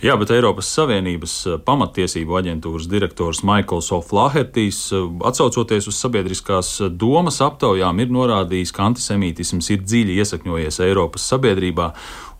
Jā, 0.05 0.19
bet 0.21 0.29
Eiropas 0.35 0.69
Savienības 0.69 1.35
eh, 1.49 1.55
pamatiesību 1.65 2.35
aģentūras 2.37 2.91
direktors 2.93 3.39
Maikls 3.49 3.87
O'Flahertīs, 3.97 4.81
eh, 4.93 5.07
atsaucoties 5.25 5.89
uz 5.89 5.97
sabiedriskās 5.97 6.75
eh, 6.85 6.91
domas 6.93 7.41
aptaujām, 7.41 8.03
ir 8.05 8.13
norādījis, 8.13 8.75
ka 8.77 8.85
antisemītisms 8.91 9.71
ir 9.73 9.81
dziļi 9.81 10.19
iesakņojies 10.21 10.83
Eiropas 10.85 11.25
sabiedrībā 11.33 11.89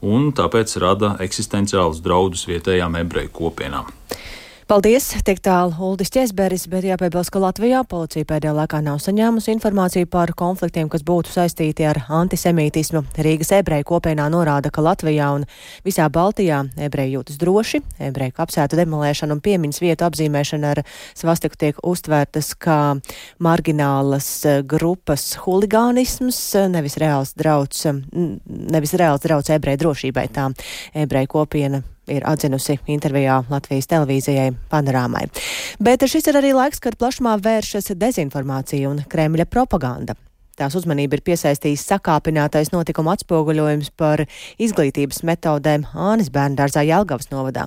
un 0.05 0.29
tāpēc 0.37 0.77
rada 0.85 1.15
eksistenciālus 1.25 2.05
draudus 2.05 2.45
vietējām 2.51 3.01
ebreju 3.01 3.33
kopienām. 3.41 3.89
Paldies, 4.65 5.11
tik 5.21 5.43
tālu 5.45 5.75
Uldis 5.85 6.09
Česberis, 6.09 6.63
bet 6.73 6.87
jāpiebilst, 6.89 7.29
ka 7.35 7.41
Latvijā 7.43 7.83
policija 7.85 8.25
pēdējā 8.25 8.55
laikā 8.57 8.79
nav 8.81 8.97
saņēmusi 9.05 9.53
informāciju 9.53 10.09
par 10.09 10.33
konfliktiem, 10.33 10.89
kas 10.89 11.05
būtu 11.05 11.29
saistīti 11.35 11.85
ar 11.85 12.01
antisemītismu. 12.09 13.03
Rīgas 13.27 13.53
ebreju 13.59 13.85
kopienā 13.93 14.31
norāda, 14.33 14.73
ka 14.73 14.81
Latvijā 14.87 15.29
un 15.37 15.45
visā 15.85 16.09
Baltijā 16.09 16.63
ebreji 16.81 17.19
jūtas 17.19 17.37
droši, 17.45 17.83
ebreju 18.09 18.39
apsētu 18.41 18.81
demolēšana 18.81 19.37
un 19.37 19.45
piemiņas 19.45 19.85
vietu 19.85 20.09
apzīmēšana 20.09 20.73
ar 20.73 20.85
svastiku 21.13 21.61
tiek 21.61 21.85
uztvērtas 21.85 22.55
kā 22.57 22.81
marginālas 23.45 24.31
eh, 24.49 24.63
grupas 24.65 25.35
huligānisms, 25.45 26.41
nevis 26.73 26.97
reāls 27.05 27.37
drauds, 27.37 27.85
nevis 28.17 28.97
reāls 28.97 29.29
drauds 29.29 29.53
ebreju 29.61 29.85
drošībai. 29.85 30.31
Tā 30.33 30.55
ebreju 31.05 31.37
kopiena 31.37 31.85
ir 32.11 32.27
atzinusi 32.29 32.79
intervijā 32.91 33.41
Latvijas 33.51 33.89
televīzijai 33.91 34.51
Panorāmai. 34.73 35.27
Bet 35.81 36.05
šis 36.11 36.29
ir 36.31 36.41
arī 36.41 36.53
laiks, 36.57 36.83
kad 36.85 36.99
plašumā 37.01 37.39
vēršas 37.45 37.95
dezinformācija 38.01 38.91
un 38.91 39.05
Kremļa 39.09 39.49
propaganda. 39.51 40.19
Tās 40.55 40.77
uzmanība 40.79 41.19
ir 41.19 41.23
piesaistījis 41.27 41.83
sakāpinātais 41.89 42.71
notikuma 42.71 43.17
atspoguļojums 43.17 43.89
par 43.99 44.23
izglītības 44.63 45.25
metodēm 45.27 45.87
Ānis 45.99 46.31
bērndārzā 46.35 46.85
Jelgavas 46.87 47.33
novadā. 47.33 47.65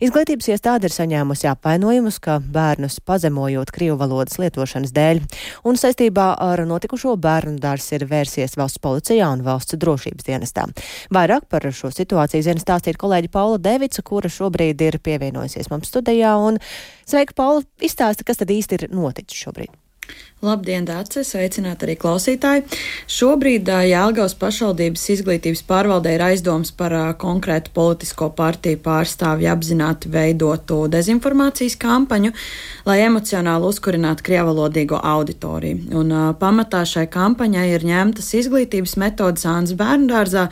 Izglītības 0.00 0.48
iestāde 0.54 0.88
ir 0.88 0.94
saņēmusi 0.94 1.50
apvainojumus, 1.50 2.16
ka 2.24 2.38
bērnus 2.40 2.96
pazemojot 3.04 3.72
krievu 3.76 3.98
valodas 4.00 4.40
lietošanas 4.40 4.94
dēļ, 4.96 5.20
un 5.68 5.80
saistībā 5.80 6.30
ar 6.40 6.64
notikušo 6.68 7.12
bērnu 7.20 7.60
dārs 7.60 7.90
ir 7.92 8.06
vērsies 8.08 8.56
valsts 8.56 8.80
policijā 8.80 9.28
un 9.34 9.44
valsts 9.44 9.76
drošības 9.80 10.30
dienestā. 10.30 10.64
Vairāk 11.12 11.44
par 11.52 11.68
šo 11.68 11.92
situāciju 11.92 12.46
zina 12.48 12.64
stāstīt 12.64 12.96
kolēģi 13.00 13.32
Paula 13.36 13.60
Devica, 13.60 14.00
kura 14.06 14.32
šobrīd 14.32 14.80
ir 14.88 14.96
pievienojusies 15.04 15.68
mums 15.68 15.92
studijā. 15.92 16.32
Un, 16.40 16.56
sveika, 17.04 17.36
Paula, 17.36 17.68
izstāsta, 17.84 18.24
kas 18.24 18.40
tad 18.40 18.56
īsti 18.56 18.80
ir 18.80 18.88
noticis 18.96 19.44
šobrīd. 19.44 19.76
Labdien, 20.40 20.86
Dārcis! 20.88 21.34
Sveicināt 21.34 21.82
arī 21.84 21.98
klausītāji! 22.00 22.62
Šobrīd 23.12 23.68
Jālgaus 23.90 24.32
pašvaldības 24.40 25.02
izglītības 25.12 25.60
pārvaldē 25.68 26.14
ir 26.16 26.24
aizdoms 26.30 26.72
par 26.72 26.94
konkrētu 27.20 27.74
politisko 27.76 28.30
partiju 28.38 28.80
pārstāvju 28.80 29.50
apzināti 29.52 30.08
veidotu 30.08 30.86
dezinformācijas 30.96 31.76
kampaņu, 31.84 32.32
lai 32.88 33.02
emocionāli 33.04 33.68
uzkurinātu 33.68 34.24
krievalodīgo 34.30 35.02
auditoriju. 35.12 35.90
Un 36.00 36.16
pamatā 36.40 36.86
šai 36.88 37.04
kampaņai 37.12 37.66
ir 37.74 37.84
ņemtas 37.92 38.32
izglītības 38.40 38.96
metodas 39.02 39.44
Ānas 39.44 39.76
bērndārzā, 39.76 40.48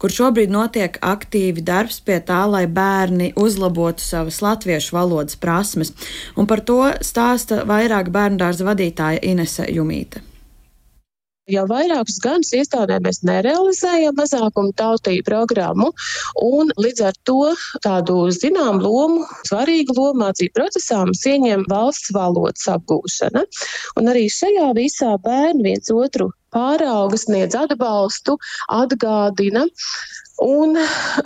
kur 0.00 0.12
šobrīd 0.12 0.52
notiek 0.52 0.96
aktīvi 1.04 1.62
darbs 1.64 2.00
pie 2.04 2.18
tā, 2.24 2.40
lai 2.48 2.64
bērni 2.68 3.30
uzlabotu 3.40 4.04
savas 4.04 4.40
latviešu 4.44 4.96
valodas 4.96 5.36
prasmes. 5.40 5.92
Un 6.40 6.48
par 6.50 6.62
to 6.64 6.78
stāsta 7.04 7.62
vairāk 7.68 8.08
bērnu 8.12 8.40
dārza 8.40 8.68
vadītāja 8.68 9.20
Inese 9.30 9.68
Jumīte. 9.70 10.24
Jau 11.50 11.64
vairākus 11.66 12.20
gadus 12.22 12.52
iestādē 12.54 13.00
mēs 13.02 13.22
nerealizējam 13.26 14.14
mazākumu 14.18 14.70
tautību 14.78 15.24
programmu, 15.26 15.88
un 16.46 16.70
līdz 16.78 17.02
ar 17.08 17.16
to 17.26 17.38
tādu 17.82 18.28
zinām 18.36 18.78
lomu, 18.84 19.24
svarīgu 19.48 19.96
lomu 19.96 20.22
mācību 20.22 20.54
procesā 20.60 21.00
mums 21.02 21.24
ieņem 21.26 21.66
valsts 21.72 22.12
valodas 22.14 22.68
apgūšana. 22.70 23.42
Un 23.98 24.12
arī 24.12 24.28
šajā 24.30 24.70
visā 24.78 25.16
bērni 25.24 25.72
viens 25.72 25.90
otru 25.90 26.30
pārauga, 26.54 27.18
sniedz 27.18 27.56
atbalstu, 27.58 28.36
atgādina. 28.74 29.66
Un 30.40 30.76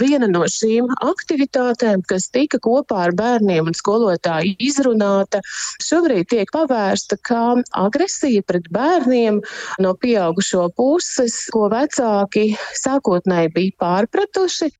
viena 0.00 0.26
no 0.26 0.42
šīm 0.50 0.88
aktivitātēm, 1.06 2.02
kas 2.10 2.26
tika 2.34 2.58
kopā 2.62 3.04
ar 3.06 3.14
bērniem 3.14 3.70
un 3.70 3.76
skolotāju 3.78 4.56
izrunāta, 4.58 5.38
šobrīd 5.86 6.32
tiek 6.32 6.50
pavērsta 6.54 7.18
kā 7.22 7.44
agresija 7.84 8.42
pret 8.46 8.66
bērniem 8.74 9.38
no 9.84 9.94
pieaugušo 10.02 10.66
puses, 10.78 11.44
ko 11.54 11.68
vecāki 11.70 12.48
sākotnēji 12.82 13.54
bija 13.54 13.78
pārpratuši, 13.84 14.72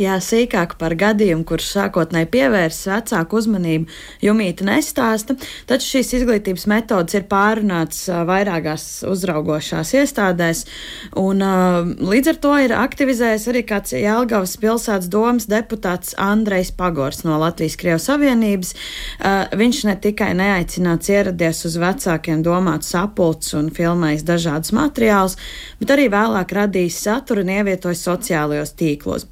Jā, 0.00 0.16
sīkāk 0.22 0.76
par 0.80 0.94
gadījumu, 0.98 1.44
kurš 1.48 1.70
sākotnēji 1.76 2.30
pievērsis 2.32 2.88
vecāku 2.90 3.40
uzmanību, 3.40 3.88
Jumīta 4.24 4.66
nestāsta, 4.68 5.36
taču 5.68 5.96
šīs 5.96 6.14
izglītības 6.20 6.66
metodas 6.70 7.16
ir 7.18 7.26
pārunātas 7.30 8.04
vairākās 8.28 8.86
uzraugošās 9.08 9.94
iestādēs, 10.00 10.64
un 11.20 11.42
līdz 12.00 12.32
ar 12.34 12.40
to 12.44 12.54
ir 12.64 12.74
aktivizējis 12.76 13.48
arī 13.52 13.64
kāds 13.68 13.94
Jelgavas 13.96 14.56
pilsētas 14.60 15.10
domas 15.12 15.48
deputāts 15.50 16.14
Andrejs 16.20 16.72
Pagors 16.76 17.24
no 17.26 17.38
Latvijas 17.40 17.78
Krievas 17.80 18.08
Savienības. 18.10 18.74
Viņš 19.60 19.82
ne 19.88 19.96
tikai 20.02 20.30
neaicināts 20.38 21.10
ieradies 21.12 21.64
uz 21.68 21.76
vecākiem 21.80 22.44
domāt 22.46 22.86
sapulcs 22.86 23.54
un 23.58 23.70
filmējis 23.74 24.26
dažādus 24.28 24.74
materiālus, 24.76 25.36
bet 25.80 25.94
arī 25.94 26.08
vēlāk 26.12 26.54
radījis 26.56 27.00
saturu 27.06 27.44
un 27.44 27.52
ievietojis 27.56 28.04
sociālajos 28.06 28.74
tīklos. 28.78 29.26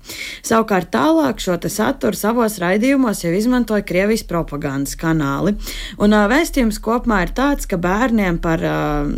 Savukārt 0.46 0.90
tālāk 0.94 1.40
šo 1.42 1.56
saturu 1.68 2.16
savos 2.16 2.58
raidījumos 2.62 3.24
jau 3.24 3.32
izmantoja 3.34 3.84
Krievijas 3.86 4.24
propagandas 4.28 4.96
kanāli. 4.98 5.54
Un 5.98 6.14
uh, 6.16 6.26
vēstījums 6.30 6.80
kopumā 6.82 7.22
ir 7.26 7.32
tāds, 7.36 7.68
ka 7.68 7.78
bērniem 7.80 8.40
par 8.42 8.62
uh, 8.64 9.10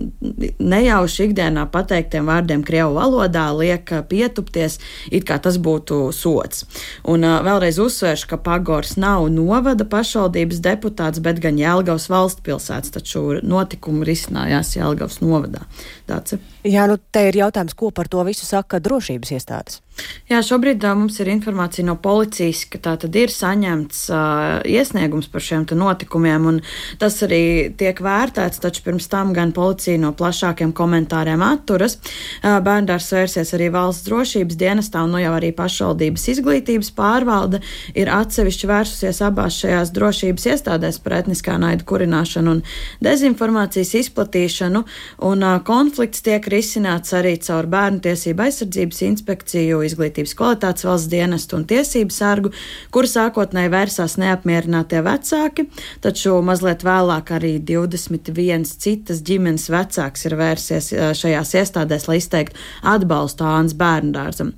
nejauši 0.58 1.28
ikdienā 1.28 1.66
pateiktiem 1.72 2.28
vārdiem 2.30 2.64
Krievu 2.66 2.96
valodā 2.98 3.48
liek 3.56 3.92
pietupties, 4.10 4.78
it 5.10 5.26
kā 5.28 5.40
tas 5.42 5.58
būtu 5.60 6.02
sots. 6.16 6.66
Un 7.08 7.26
uh, 7.26 7.40
vēlreiz 7.46 7.80
uzsvēršu, 7.82 8.30
ka 8.32 8.40
Pagors 8.44 8.96
nav 9.00 9.28
novada 9.32 9.86
pašvaldības 9.88 10.62
deputāts, 10.64 11.22
bet 11.22 11.42
gan 11.42 11.58
Jelgavas 11.60 12.08
valsts 12.12 12.44
pilsētas, 12.46 12.94
taču 12.96 13.40
notikumu 13.42 14.06
risinājās 14.08 14.76
Jelgavas 14.78 15.20
novadā. 15.24 15.66
Dace. 16.08 16.40
Jā, 16.66 16.86
nu 16.90 16.98
te 17.12 17.28
ir 17.28 17.38
jautājums, 17.40 17.76
ko 17.78 17.92
par 17.94 18.10
to 18.10 18.24
visu 18.26 18.46
saka 18.48 18.80
drošības 18.82 19.32
iestādes. 19.36 19.80
Jā, 20.30 20.38
šobrīd 20.46 20.84
uh, 20.86 20.92
mums 20.94 21.16
ir 21.18 21.26
informācija 21.32 21.82
no 21.82 21.96
policijas, 21.98 22.60
ka 22.70 22.78
tā 22.78 22.92
tad 23.02 23.16
ir 23.18 23.32
saņemts 23.34 24.02
uh, 24.14 24.60
iesniegums 24.62 25.26
par 25.26 25.42
šiem 25.42 25.64
notikumiem, 25.74 26.44
un 26.46 26.60
tas 27.00 27.16
arī 27.26 27.72
tiek 27.74 27.98
vērtēts, 27.98 28.60
taču 28.62 28.84
pirms 28.84 29.08
tam 29.10 29.32
gan 29.34 29.50
policija 29.50 29.98
no 29.98 30.12
plašākiem 30.14 30.70
komentāriem 30.70 31.42
atturas. 31.42 31.96
Uh, 32.44 32.60
Bērndārs 32.62 33.08
vērsies 33.10 33.50
arī 33.58 33.72
valsts 33.74 34.06
drošības 34.06 34.60
dienestā, 34.60 35.02
un 35.02 35.16
nu 35.16 35.22
jau 35.24 35.32
arī 35.34 35.50
pašvaldības 35.56 36.28
izglītības 36.36 36.92
pārvalde 36.94 37.58
ir 37.98 38.12
atsevišķi 38.14 38.70
vērsusies 38.70 39.20
abās 39.26 39.58
šajās 39.64 39.90
drošības 39.98 40.46
iestādēs 40.54 41.00
par 41.02 41.18
etniskā 41.18 41.58
naida 41.58 41.82
kurināšanu 41.90 42.54
un 42.54 42.62
dezinformācijas 43.02 43.96
izplatīšanu, 44.04 44.84
un 45.26 45.42
uh, 45.42 45.58
konflikts 45.66 46.22
tiek 46.22 46.46
risināts 46.54 47.18
arī 47.18 47.34
caur 47.42 47.66
Bērnu 47.66 47.98
tiesību 48.06 48.46
aizsardzības 48.46 49.04
inspekciju 49.10 49.82
izglītības 49.90 50.34
kvalitātes 50.38 50.86
valsts 50.86 51.10
dienestu 51.12 51.58
un 51.58 51.66
tiesību 51.68 52.14
sargu, 52.14 52.52
kur 52.94 53.08
sākotnēji 53.10 53.72
vērsās 53.72 54.16
neapmierinātie 54.20 55.02
vecāki, 55.06 55.66
taču 56.04 56.38
mazliet 56.46 56.84
vēlāk 56.86 57.34
arī 57.36 57.56
21 57.60 58.66
citas 58.70 59.22
ģimenes 59.26 59.68
vecāks 59.72 60.26
ir 60.28 60.36
vērsies 60.40 60.92
šajās 61.20 61.54
iestādēs, 61.60 62.08
lai 62.08 62.18
izteiktu 62.20 62.58
atbalstu 62.86 63.46
Ānas 63.46 63.76
bērndārzam. 63.78 64.52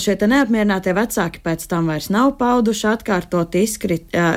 Šie 0.00 0.16
neapmierinātie 0.30 0.94
vecāki 0.96 1.42
pēc 1.44 1.66
tam 1.70 1.90
vairs 1.92 2.10
nav 2.12 2.34
pauduši 2.40 2.88
atkārtot 2.94 3.56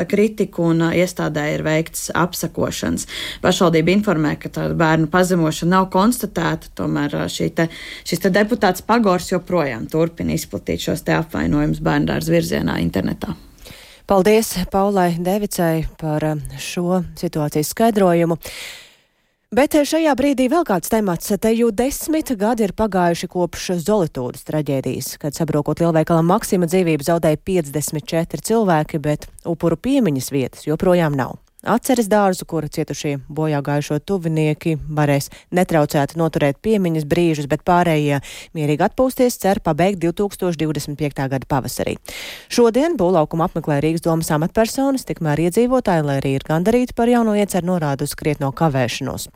kritiku 0.10 0.70
un 0.72 0.84
iestādē 0.92 1.46
ir 1.56 1.64
veikts 1.66 2.10
apsakošanas. 2.18 3.08
Pašvaldība 3.44 3.94
informē, 3.94 4.36
ka 4.42 4.52
tā 4.54 4.68
bērnu 4.78 5.10
pazemošana 5.12 5.78
nav 5.78 5.90
konstatēta, 5.94 6.72
tomēr 6.78 7.14
te, 7.56 7.68
šis 8.08 8.24
te 8.24 8.32
deputāts 8.34 8.84
Pagors 8.88 9.32
joprojām 9.32 9.77
turpina 9.86 10.34
izplatīt 10.34 10.82
šos 10.88 11.06
te 11.06 11.14
apvainojumus 11.14 11.84
bērndārs 11.86 12.32
virzienā 12.34 12.80
internetā. 12.82 13.36
Paldies 14.08 14.54
Paulai 14.72 15.18
Devicai 15.20 15.86
par 16.00 16.24
um, 16.24 16.42
šo 16.58 17.02
situācijas 17.20 17.74
skaidrojumu. 17.74 18.38
Bet 19.48 19.76
šajā 19.76 20.12
brīdī 20.20 20.50
vēl 20.52 20.66
kāds 20.68 20.92
temats. 20.92 21.32
Te 21.40 21.52
jau 21.56 21.70
desmit 21.72 22.34
gadi 22.40 22.66
ir 22.66 22.74
pagājuši 22.76 23.30
kopš 23.32 23.70
Zolitūdas 23.84 24.48
traģēdijas, 24.48 25.14
kad 25.22 25.36
sabrokot 25.36 25.80
lielveikalam 25.84 26.28
Maksima 26.28 26.68
dzīvību 26.68 27.08
zaudēja 27.08 27.40
54 27.48 28.44
cilvēki, 28.50 29.00
bet 29.04 29.28
upuru 29.48 29.80
piemiņas 29.80 30.32
vietas 30.36 30.68
joprojām 30.68 31.16
nav. 31.16 31.38
Atceres 31.68 32.08
dārzu, 32.08 32.46
kura 32.48 32.70
cietušie 32.72 33.18
bojā 33.28 33.60
gājušo 33.66 33.98
tuvinieki 34.08 34.78
varēs 34.88 35.28
netraucēti 35.52 36.16
noturēt 36.20 36.62
piemiņas 36.64 37.04
brīžus, 37.12 37.50
bet 37.52 37.66
pārējie 37.68 38.22
mierīgi 38.56 38.86
atpūsties 38.88 39.36
cer 39.44 39.60
pabeigt 39.66 40.00
2025. 40.06 41.28
gada 41.34 41.50
pavasarī. 41.52 41.98
Šodien 42.48 42.96
būvlaukuma 43.00 43.50
apmeklē 43.50 43.82
Rīgas 43.84 44.06
domas 44.08 44.32
amatpersonas, 44.32 45.04
tikmēr 45.10 45.50
iedzīvotāji, 45.50 46.08
lai 46.08 46.22
arī 46.22 46.38
ir 46.38 46.48
gandarīti 46.48 46.96
par 46.96 47.12
jauno 47.12 47.36
ieceru 47.36 47.74
norādu 47.74 48.08
uz 48.08 48.16
krietno 48.16 48.54
kavēšanos. 48.56 49.28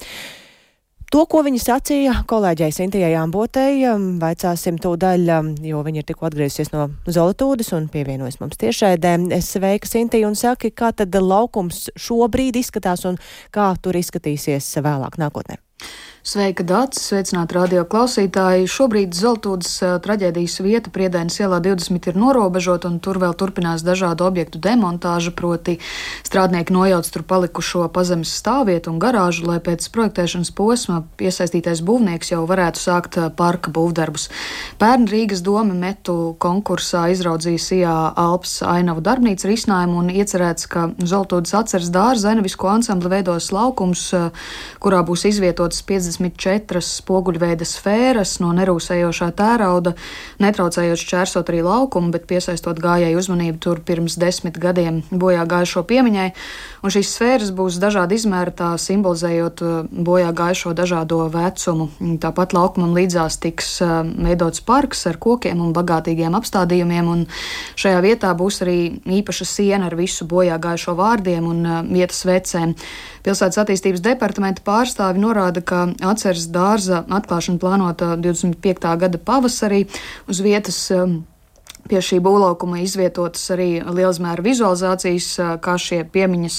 To, 1.11 1.25
ko 1.27 1.41
viņa 1.43 1.59
sacīja 1.59 2.11
kolēģei 2.23 2.71
Sintijai 2.71 3.17
Ambotei, 3.19 3.81
um, 3.91 4.13
vaicāsim 4.21 4.77
tūdaļ, 4.79 5.25
um, 5.35 5.49
jo 5.67 5.81
viņa 5.83 5.99
ir 5.99 6.05
tikko 6.07 6.29
atgriezusies 6.29 6.71
no 6.71 6.85
Zolotūdas 7.03 7.73
un 7.75 7.89
pievienojas 7.91 8.39
mums 8.39 8.55
tiešraidē. 8.61 9.17
Sveika, 9.43 9.89
Sintija, 9.91 10.29
un 10.29 10.39
saki, 10.39 10.71
kā 10.71 10.93
tad 10.95 11.17
laukums 11.19 11.89
šobrīd 11.99 12.61
izskatās 12.61 13.03
un 13.09 13.19
kā 13.51 13.73
tur 13.83 13.99
izskatīsies 13.99 14.71
vēlāk 14.79 15.19
nākotnē? 15.19 15.59
Sveika, 16.21 16.61
Dārts! 16.61 16.99
Sveicināti 17.01 17.55
radio 17.57 17.81
klausītāji! 17.89 18.67
Šobrīd 18.69 19.15
Zeltūdas 19.17 19.71
traģēdijas 20.05 20.59
vieta 20.61 20.91
Priedēnas 20.93 21.39
ielā 21.41 21.57
20 21.65 22.09
ir 22.11 22.19
norobežota, 22.21 22.91
un 22.93 22.99
tur 23.01 23.17
vēl 23.17 23.33
turpinās 23.33 23.81
dažādu 23.81 24.27
objektu 24.27 24.61
demontāža, 24.61 25.33
proti 25.33 25.79
strādnieki 26.21 26.75
nojauc 26.75 27.09
tur 27.09 27.25
palikušo 27.25 27.87
pazemes 27.89 28.35
stāvvietu 28.37 28.93
un 28.93 28.99
garāžu, 29.01 29.47
lai 29.49 29.57
pēc 29.65 29.87
projektēšanas 29.95 30.53
posma 30.53 30.99
piesaistītais 31.17 31.81
būvnieks 31.81 32.35
jau 32.35 32.43
varētu 32.45 32.83
sākt 32.83 33.17
parka 33.33 33.73
būvdarbus. 33.73 34.27
Pērn 34.77 35.09
Rīgas 35.09 35.41
doma 35.41 35.73
metu 35.73 36.35
konkursā 36.37 37.07
izraudzīja 37.15 37.65
Sijā 37.65 37.95
Alps 38.13 38.59
ainavu 38.61 39.01
darbnīcu 39.01 39.49
risinājumu 39.49 39.97
un 40.05 40.13
iecerēts, 40.13 40.69
ka 40.69 40.85
Zeltūdas 41.01 41.57
atceras 41.63 41.89
dārza 41.89 42.29
ainavisko 42.35 42.69
ansambli 42.75 43.09
veidos 43.17 43.49
laukums, 43.49 44.05
kurā 44.77 45.01
būs 45.09 45.25
izvietotas 45.33 45.81
50 45.89 46.10
54 46.19 46.81
spoguļveida 46.83 47.65
sfēras 47.67 48.39
no 48.43 48.51
nerūsējošā 48.57 49.29
tērauda, 49.37 49.93
netraucējot 50.41 51.01
šķērsot 51.01 51.51
arī 51.51 51.61
laukumu, 51.65 52.11
bet 52.11 52.27
piesaistot 52.29 52.79
gājēju 52.81 53.21
uzmanību 53.21 53.61
tur 53.61 53.81
pirms 53.85 54.17
desmit 54.19 54.59
gadiem 54.61 55.01
bojā 55.11 55.45
gājušo 55.49 55.85
piemiņai. 55.87 56.27
Un 56.81 56.93
šīs 56.93 57.13
sfēras 57.15 57.51
būs 57.53 57.77
dažādi 57.81 58.17
izmēri, 58.17 58.55
tā 58.57 58.71
simbolizējot 58.81 59.63
uh, 59.65 59.75
bojā 59.91 60.31
gājušo 60.35 60.73
dažādo 60.77 61.21
vecumu. 61.31 61.89
Tāpat 62.21 62.55
laukumam 62.57 62.95
līdzās 62.97 63.37
tiks 63.43 63.75
uh, 63.85 64.01
veidots 64.01 64.63
parks 64.65 65.05
ar 65.11 65.19
kokiem 65.21 65.61
un 65.61 65.75
bagātīgiem 65.77 66.35
apstādījumiem, 66.39 67.11
un 67.13 67.23
šajā 67.79 68.01
vietā 68.01 68.33
būs 68.37 68.63
arī 68.65 68.79
īpaša 69.21 69.47
siena 69.47 69.91
ar 69.91 69.97
visu 69.99 70.25
bojā 70.25 70.57
gājušo 70.61 70.97
vārdiem 70.97 71.47
un 71.53 71.63
uh, 71.65 71.81
vietas 71.85 72.25
vecēm. 72.25 72.75
Pilsētas 73.21 73.59
attīstības 73.61 74.01
departamenta 74.01 74.63
pārstāvi 74.65 75.21
norāda, 75.21 75.61
ka 75.61 75.83
atceres 76.01 76.47
dārza 76.51 77.03
atklāšana 77.09 77.61
plānota 77.61 78.13
25. 78.17 78.95
gada 79.05 79.21
pavasarī 79.21 79.85
uz 80.29 80.41
vietas. 80.43 80.83
Um, 80.95 81.21
Pie 81.89 81.97
šī 81.97 82.19
būvlaukuma 82.23 82.77
izvietotas 82.83 83.41
arī 83.55 83.81
lielzmēra 83.81 84.43
vizualizācijas, 84.45 85.27
kā 85.65 85.73
šie 85.81 86.03
piemiņas 86.13 86.57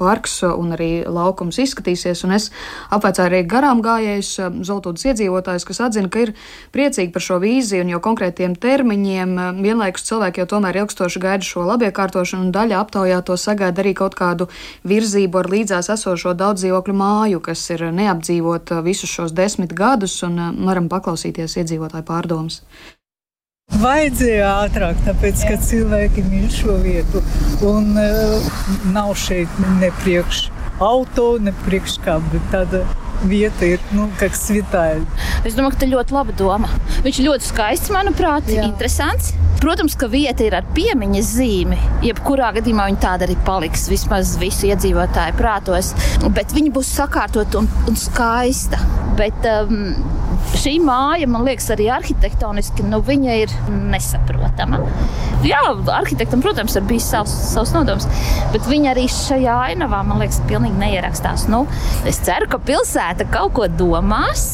parks 0.00 0.38
un 0.46 0.72
arī 0.76 0.90
laukums 1.04 1.58
izskatīsies. 1.62 2.24
Un 2.24 2.36
es 2.38 2.48
apvaicāju 2.94 3.28
arī 3.28 3.42
garām 3.48 3.82
gājējus, 3.84 4.30
Zoltūdas 4.66 5.04
iedzīvotājus, 5.12 5.66
kas 5.68 5.82
atzina, 5.84 6.08
ka 6.12 6.24
ir 6.24 6.32
priecīgi 6.74 7.12
par 7.12 7.26
šo 7.26 7.38
vīziju 7.44 7.84
un 7.84 7.92
jau 7.92 8.02
konkrētiem 8.08 8.56
termiņiem. 8.62 9.36
Vienlaikus 9.60 10.08
cilvēki 10.08 10.42
jau 10.42 10.48
tomēr 10.56 10.80
ilgstoši 10.82 11.22
gaida 11.22 11.46
šo 11.46 11.66
labiekārtošanu, 11.68 12.48
un 12.48 12.56
daļa 12.56 12.80
aptaujā 12.82 13.20
to 13.26 13.36
sagaida 13.40 13.84
arī 13.84 13.94
kaut 14.00 14.16
kādu 14.18 14.48
virzību 14.88 15.42
ar 15.44 15.52
līdzās 15.52 15.92
esošo 15.92 16.32
daudzdzīvokļu 16.40 16.96
māju, 16.96 17.44
kas 17.44 17.68
ir 17.76 17.88
neapdzīvota 17.92 18.80
visus 18.86 19.12
šos 19.12 19.36
desmit 19.36 19.76
gadus, 19.76 20.22
un 20.26 20.40
varam 20.64 20.88
paklausīties 20.92 21.60
iedzīvotāju 21.60 22.08
pārdomas. 22.08 22.62
Vajadzēja 23.76 24.50
ātrāk, 24.64 25.00
tāpēc, 25.04 25.42
ka 25.50 25.56
cilvēki 25.60 26.22
mīl 26.30 26.46
šo 26.54 26.76
vietu. 26.80 27.20
Un 27.66 27.92
uh, 28.00 28.46
nav 28.94 29.12
šeit 29.20 29.52
ne 29.80 29.90
priekš 30.00 30.46
auto, 30.82 31.34
ne 31.42 31.52
priekš 31.64 31.98
kā, 32.04 32.16
bet 32.32 32.46
tāda 32.52 32.84
vieta 33.28 33.68
ir 33.68 33.82
nu, 33.96 34.06
kā 34.20 34.28
svitāja. 34.32 35.02
Es 35.42 35.56
domāju, 35.56 35.74
ka 35.74 35.82
tā 35.82 35.88
ļoti 35.90 36.16
laba 36.16 36.36
doma. 36.36 36.70
Viņš 37.04 37.20
ļoti 37.26 37.48
skaists, 37.48 37.92
manuprāt, 37.92 38.48
Jā. 38.52 38.64
interesants. 38.68 39.34
Protams, 39.60 39.96
ka 39.98 40.08
vieta 40.12 40.44
ir 40.44 40.56
ar 40.58 40.66
piemiņas 40.76 41.32
zīmi. 41.38 41.78
Jebkurā 42.04 42.52
gadījumā 42.58 42.90
viņa 42.90 43.02
tāda 43.02 43.26
arī 43.28 43.38
paliks 43.46 43.88
vismaz 43.92 44.36
visu 44.40 44.70
iedzīvotāju 44.70 45.36
prātos. 45.38 45.94
Bet 46.36 46.52
viņa 46.56 46.74
būs 46.76 46.92
sakārtot 46.98 47.56
un, 47.60 47.68
un 47.88 47.98
skaista. 47.98 48.80
Bet, 49.16 49.48
um, 49.48 49.94
šī 50.54 50.76
māja, 50.84 51.28
man 51.30 51.46
liekas, 51.46 51.68
arī 51.74 51.88
arhitektoniski, 51.94 52.84
nu, 52.86 53.00
viņa 53.04 53.38
ir 53.42 53.54
nesaprotama. 53.92 54.80
Jā, 55.46 55.62
arhitektam, 55.96 56.42
protams, 56.44 56.76
ir 56.78 56.86
bijis 56.88 57.08
savs, 57.12 57.34
savs 57.52 57.74
nodoms, 57.76 58.08
bet 58.54 58.66
viņa 58.70 58.92
arī 58.94 59.06
šajā 59.12 59.58
ainavā, 59.72 60.02
man 60.06 60.22
liekas, 60.22 60.42
pilnīgi 60.50 60.78
neierakstās. 60.80 61.46
Nu, 61.52 61.64
es 62.08 62.22
ceru, 62.26 62.50
ka 62.50 62.62
pilsēta 62.62 63.28
kaut 63.32 63.56
ko 63.58 63.70
domās 63.70 64.48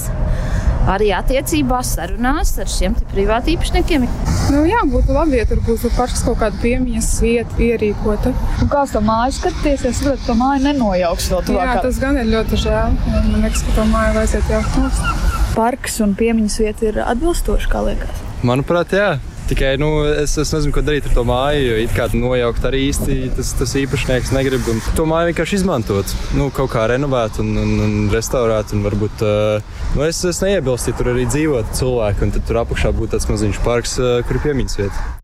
arī 0.91 1.13
attiecībās 1.15 1.93
sarunās 1.97 2.57
ar 2.59 2.71
šiem 2.71 2.97
privātīpašniekiem. 3.13 4.07
Nu, 4.53 4.65
jā, 4.67 4.81
būtu 4.91 5.15
labi, 5.15 5.39
ja 5.39 5.47
tur 5.49 5.63
būtu 5.67 5.93
pašas 5.95 6.25
kaut 6.27 6.41
kāda 6.43 6.59
piemiņas 6.63 7.11
vieta 7.23 7.63
ierīkota. 7.63 8.35
Un 8.63 8.73
kā 8.73 8.83
to 8.91 9.03
māju 9.05 9.37
skaties, 9.39 9.87
es 9.89 10.01
saprotu, 10.01 10.27
ka 10.27 10.37
māja 10.39 10.65
nenojauks 10.67 11.31
vēl 11.33 11.47
tuvāk. 11.51 11.71
Jā, 11.77 11.85
tas 11.87 12.03
gan 12.03 12.19
ir 12.19 12.29
ļoti 12.33 12.61
žēl. 12.65 12.99
Man 13.13 13.47
liekas, 13.47 13.65
ka 13.69 13.79
to 13.79 13.87
māju 13.95 14.19
vajadzētu 14.19 14.57
jaukt 14.59 15.42
parks 15.57 16.01
un 16.05 16.17
piemiņas 16.19 16.59
vieta 16.63 16.89
ir 16.89 17.03
atbilstoši, 17.05 17.71
kā 17.73 17.85
liekas? 17.87 18.25
Manuprāt, 18.47 18.95
jā. 18.97 19.13
Tikai 19.51 19.73
nu, 19.77 19.89
es, 20.07 20.37
es 20.39 20.53
nezinu, 20.55 20.73
ko 20.73 20.85
darīt 20.87 21.09
ar 21.09 21.17
to 21.17 21.25
māju. 21.29 21.63
Jo 21.67 21.79
it 21.83 21.95
kā 21.97 22.07
nojaukt 22.15 22.65
arī 22.69 22.85
īsti 22.89 23.17
tas, 23.37 23.51
tas 23.59 23.75
īpašnieks 23.83 24.33
negrib. 24.33 24.69
To 24.97 25.07
māju 25.11 25.33
vienkārši 25.33 25.59
izmantot, 25.61 26.15
nu, 26.39 26.49
kaut 26.55 26.73
kā 26.73 26.87
renovēt 26.93 27.43
un, 27.43 27.51
un, 27.61 27.73
un 27.87 27.97
restaurēt. 28.15 28.73
Un 28.77 28.87
varbūt, 28.87 29.25
uh, 29.27 29.81
nu, 29.97 30.07
es, 30.07 30.23
es 30.29 30.41
neiebilstu, 30.45 30.93
ja 30.93 31.01
tur 31.01 31.13
arī 31.15 31.27
dzīvot 31.31 31.75
cilvēki. 31.81 32.29
Un 32.29 32.39
tur 32.39 32.63
apakšā 32.63 32.95
būtu 32.97 33.17
tāds 33.17 33.29
maziņš 33.33 33.61
parks, 33.67 33.99
uh, 34.01 34.23
kur 34.29 34.39
ir 34.39 34.47
piemiņas 34.47 34.81
vieta. 34.85 35.22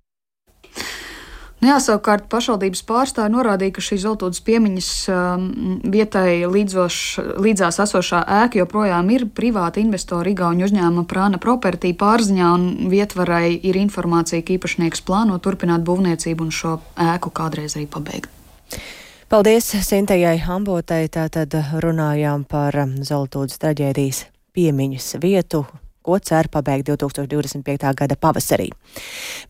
Nu, 1.58 1.72
jā, 1.72 1.78
savukārt 1.82 2.28
pašvaldības 2.30 2.84
pārstāvja 2.86 3.32
norādīja, 3.34 3.74
ka 3.74 3.82
šī 3.82 3.96
Zeltūdas 4.04 4.42
piemiņas 4.46 4.90
um, 5.10 5.48
vietai 5.90 6.46
līdzoš, 6.46 6.98
līdzās 7.42 7.80
esošā 7.82 8.20
ēka 8.44 8.60
joprojām 8.60 9.10
ir 9.10 9.24
privāta 9.34 9.82
investora 9.82 10.30
Igauņu 10.30 10.68
uzņēmuma 10.68 11.02
Prāna 11.10 11.40
Property 11.42 11.90
pārziņā, 11.98 12.52
un 12.54 12.92
vietvarai 12.92 13.56
ir 13.58 13.80
informācija, 13.80 14.44
ka 14.46 14.54
īpašnieks 14.54 15.02
plāno 15.02 15.40
turpināt 15.42 15.82
būvniecību 15.88 16.46
un 16.46 16.54
šo 16.54 16.76
ēku 17.08 17.34
kādreiz 17.34 17.74
arī 17.74 17.88
pabeigt. 17.90 18.30
Paldies 19.28 19.72
Sintējai 19.84 20.38
Ambotai, 20.46 21.02
tātad 21.10 21.58
runājām 21.82 22.46
par 22.48 22.78
Zeltūdas 23.02 23.58
traģēdijas 23.58 24.22
piemiņas 24.54 25.10
vietu 25.26 25.66
ko 26.08 26.18
cer 26.24 26.48
pabeigt 26.48 26.88
2025. 26.88 27.92
gada 28.00 28.16
pavasarī. 28.16 28.70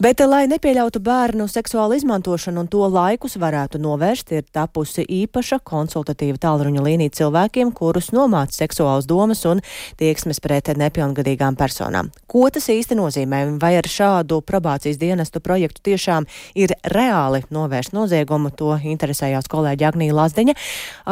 Bet, 0.02 0.20
lai 0.26 0.46
nepieļautu 0.50 1.00
bērnu 1.04 1.46
seksuālu 1.50 1.98
izmantošanu 1.98 2.64
un 2.64 2.70
to 2.70 2.82
laikus 2.90 3.38
varētu 3.38 3.78
novērst, 3.82 4.32
ir 4.34 4.46
tapusi 4.54 5.04
īpaša 5.06 5.60
konsultatīva 5.66 6.40
tālruņa 6.42 6.82
līnija 6.82 7.14
cilvēkiem, 7.20 7.70
kurus 7.76 8.10
nomāca 8.16 8.58
seksuāls 8.64 9.06
domas 9.06 9.44
un 9.46 9.62
tieksmes 10.00 10.42
pret 10.42 10.72
nepilngadīgām 10.78 11.58
personām. 11.58 12.10
Ko 12.26 12.48
tas 12.52 12.66
īsti 12.72 12.98
nozīmē? 12.98 13.44
Vai 13.62 13.76
ar 13.78 13.86
šādu 13.88 14.40
probācijas 14.46 14.98
dienestu 15.00 15.42
projektu 15.44 15.84
tiešām 15.90 16.26
ir 16.58 16.74
reāli 16.82 17.44
novērst 17.54 17.94
noziegumu? 17.96 18.50
To 18.58 18.74
interesējās 18.82 19.46
kolēģi 19.52 19.86
Agnija 19.88 20.16
Lazdeņa, 20.18 20.58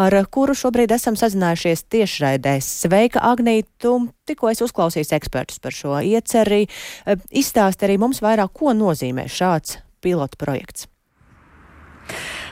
ar 0.03 0.19
kuru 0.31 0.57
šobrīd 0.59 0.95
esam 0.97 1.19
sazinājušies 1.19 1.87
tiešraidēs. 1.93 2.75
Sveika, 2.83 3.23
Agnija! 3.31 3.67
Tu 3.83 3.93
tikko 4.27 4.51
es 4.51 4.63
uzklausīju 4.65 5.07
ekspertus 5.37 5.61
par 5.61 5.75
šo 5.75 6.01
ieceri. 6.01 6.67
E, 7.07 7.17
izstāst 7.31 7.83
arī 7.85 7.99
mums 7.99 8.23
vairāk, 8.25 8.53
ko 8.57 8.73
nozīmē 8.77 9.27
šāds 9.29 9.79
pilotu 10.01 10.39
projekts. 10.41 10.89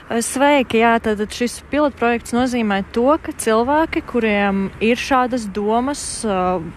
Sveiki! 0.05 0.83
Jā, 0.83 0.91
tad 1.01 1.17
šis 1.33 1.63
pilotprojekts 1.71 2.35
nozīmē 2.35 2.83
to, 2.93 3.07
ka 3.17 3.33
cilvēki, 3.41 4.03
kuriem 4.05 4.67
ir 4.77 4.99
šādas 5.01 5.47
domas, 5.49 6.21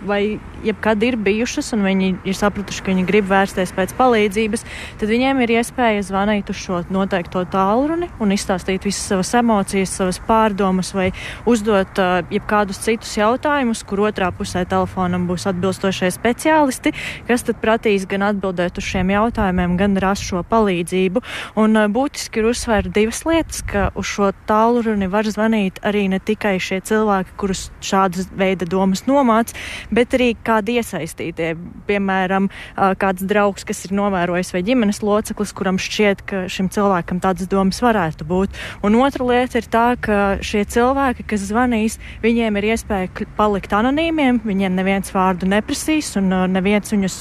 vai 0.08 0.38
jebkad 0.64 1.02
ir 1.04 1.18
bijušas, 1.20 1.74
un 1.76 1.84
viņi 1.84 2.08
ir 2.24 2.38
sapratuši, 2.38 2.80
ka 2.86 2.90
viņi 2.94 3.04
grib 3.06 3.28
vērsties 3.28 3.74
pēc 3.76 3.92
palīdzības, 3.98 4.64
tad 4.98 5.12
viņiem 5.12 5.42
ir 5.44 5.52
iespēja 5.58 6.06
zvanīt 6.08 6.48
uz 6.48 6.56
šo 6.56 6.80
noteikto 6.88 7.42
tālruni 7.52 8.08
un 8.16 8.32
izstāstīt 8.32 8.88
visas 8.88 9.04
savas 9.12 9.34
emocijas, 9.36 9.92
savas 10.00 10.22
pārdomas, 10.24 10.94
vai 10.96 11.10
uzdot 11.44 12.00
jebkādus 12.32 12.80
citus 12.86 13.12
jautājumus, 13.20 13.84
kur 13.84 14.06
otrā 14.08 14.32
pusē 14.32 14.64
telefonam 14.64 15.28
būs 15.28 15.44
atbilstošie 15.52 16.08
speciālisti, 16.16 16.94
kas 17.28 17.44
tad 17.44 17.60
prasīs 17.60 18.08
gan 18.08 18.24
atbildēt 18.32 18.80
uz 18.80 18.88
šiem 18.88 19.12
jautājumiem, 19.12 19.76
gan 19.76 20.00
rast 20.00 20.24
šo 20.32 20.40
palīdzību. 20.48 21.26
Un 21.60 21.84
būtiski 21.92 22.40
ir 22.40 22.50
uzsvērt 22.54 22.96
divas 22.96 23.17
divas 23.18 23.24
lietas, 23.26 23.62
ka 23.66 23.90
uz 23.96 24.06
šo 24.06 24.32
tālruni 24.46 25.08
var 25.10 25.24
zvanīt 25.26 25.80
arī 25.82 26.08
ne 26.08 26.18
tikai 26.18 26.58
šie 26.60 26.80
cilvēki, 26.80 27.34
kurus 27.36 27.70
šādas 27.82 28.28
veida 28.36 28.66
domas 28.66 29.06
nomāc, 29.06 29.54
bet 29.90 30.14
arī 30.14 30.36
kādi 30.44 30.78
iesaistītie. 30.78 31.56
Piemēram, 31.88 32.48
kāds 32.76 33.24
draugs, 33.26 33.64
kas 33.64 33.84
ir 33.86 33.94
novērojis 33.96 34.52
vai 34.54 34.62
ģimenes 34.62 35.02
loceklis, 35.02 35.52
kuram 35.52 35.78
šķiet, 35.78 36.22
ka 36.28 36.44
šim 36.48 36.68
cilvēkam 36.70 37.20
tādas 37.20 37.48
domas 37.48 37.80
varētu 37.82 38.26
būt. 38.28 38.54
Un 38.84 38.98
otra 39.00 39.24
lieta 39.24 39.58
ir 39.58 39.66
tā, 39.66 39.96
ka 39.98 40.38
šie 40.44 40.64
cilvēki, 40.68 41.26
kas 41.26 41.48
zvanīs, 41.48 41.98
viņiem 42.22 42.60
ir 42.60 42.68
iespēja 42.74 43.26
palikt 43.38 43.74
anonīmiem, 43.74 44.42
viņiem 44.44 44.78
neviens 44.78 45.12
vārdu 45.14 45.48
neprasīs 45.48 46.14
un 46.20 46.30
neviens 46.52 46.92
viņus, 46.94 47.18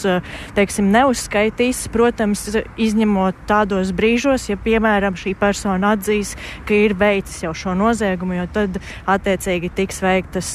teiksim, 0.58 0.92
neuzskaitīs. 0.94 1.88
Protams, 1.94 2.46
izņemot 2.78 3.48
tādos 3.50 3.94
brīžos, 3.96 4.50
ja, 4.52 4.60
piemēram, 4.62 5.18
šī 5.18 5.34
persona 5.40 5.87
atzīs, 5.94 6.36
ka 6.68 6.76
ir 6.76 6.96
veicis 6.98 7.44
jau 7.46 7.54
šo 7.58 7.76
noziegumu, 7.78 8.38
jo 8.38 8.48
tad 8.54 8.80
attiecīgi 9.10 9.72
tiks 9.78 10.02
veiktas 10.04 10.52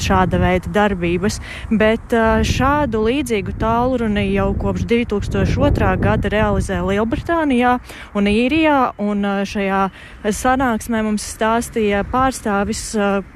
šāda 0.00 0.40
veida 0.42 0.72
darbības. 0.74 1.40
Bet 1.70 2.14
šādu 2.48 3.04
līdzīgu 3.06 3.56
tālruni 3.60 4.26
jau 4.32 4.50
kopš 4.60 4.86
2002. 4.90 5.92
gada 6.02 6.32
realizē 6.32 6.80
Lielbritānijā 6.84 7.76
un 8.16 8.30
Īrijā, 8.30 8.78
un 9.02 9.24
šajā 9.48 9.82
sanāksmē 10.24 11.02
mums 11.06 11.26
stāstīja 11.34 12.04
pārstāvis 12.10 12.86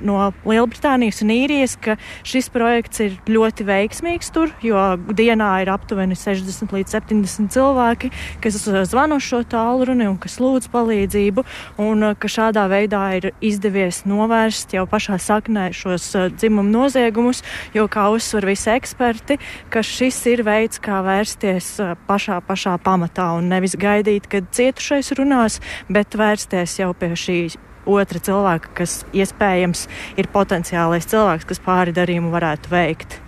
no 0.04 0.30
Lielbritānijas 0.48 1.22
un 1.24 1.32
Īrijas, 1.34 1.76
ka 1.80 1.96
šis 2.26 2.50
projekts 2.54 3.02
ir 3.04 3.18
ļoti 3.28 3.66
veiksmīgs 3.68 4.32
tur, 4.34 4.52
jo 4.64 4.78
dienā 5.18 5.50
ir 5.62 5.72
aptuveni 5.72 6.16
60 6.18 6.74
līdz 6.74 6.96
70 6.98 7.52
cilvēki, 7.54 8.12
kas 8.44 8.61
zvano 8.90 9.18
šo 9.22 9.42
tālruni 9.48 10.08
un 10.08 10.18
kas 10.20 10.38
lūdz 10.42 10.70
palīdzību 10.72 11.38
darbu, 11.38 11.44
un 11.79 12.03
uh, 12.03 12.14
ka 12.18 12.29
šādā 12.29 12.68
veidā 12.68 13.16
ir 13.16 13.33
izdevies 13.40 14.05
novērst 14.07 14.74
jau 14.74 14.87
pašā 14.87 15.18
saknē 15.18 15.72
šos 15.72 16.14
uh, 16.14 16.29
dzimumu 16.31 16.70
noziegumus, 16.70 17.42
jo, 17.74 17.88
kā 17.88 18.11
uzsver 18.11 18.46
visi 18.46 18.70
eksperti, 18.70 19.38
ka 19.70 19.83
šis 19.83 20.27
ir 20.27 20.44
veids, 20.44 20.79
kā 20.79 21.03
vērsties 21.03 21.81
uh, 21.81 21.94
pašā, 22.09 22.40
pašā 22.46 22.79
pamatā 22.79 23.33
un 23.38 23.48
nevis 23.48 23.77
gaidīt, 23.77 24.29
kad 24.29 24.48
cietušais 24.53 25.12
runās, 25.18 25.61
bet 25.88 26.14
vērsties 26.14 26.79
jau 26.81 26.92
pie 26.94 27.14
šīs 27.14 27.59
otra 27.88 28.20
cilvēka, 28.20 28.74
kas 28.74 29.05
iespējams 29.16 29.87
ir 30.18 30.29
potenciālais 30.29 31.09
cilvēks, 31.09 31.48
kas 31.48 31.64
pāri 31.64 31.94
darījumu 31.96 32.31
varētu 32.35 32.68
veikt. 32.68 33.22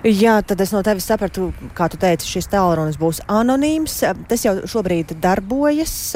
Jā, 0.00 0.38
tad 0.40 0.62
es 0.64 0.70
no 0.72 0.80
tevis 0.80 1.04
sapratu, 1.10 1.50
kā 1.76 1.90
tu 1.92 1.98
teici, 2.00 2.24
šis 2.24 2.48
tālrunis 2.48 2.96
būs 2.96 3.20
anonīms. 3.28 3.98
Tas 4.30 4.46
jau 4.46 4.54
šobrīd 4.64 5.12
darbojas. 5.20 6.14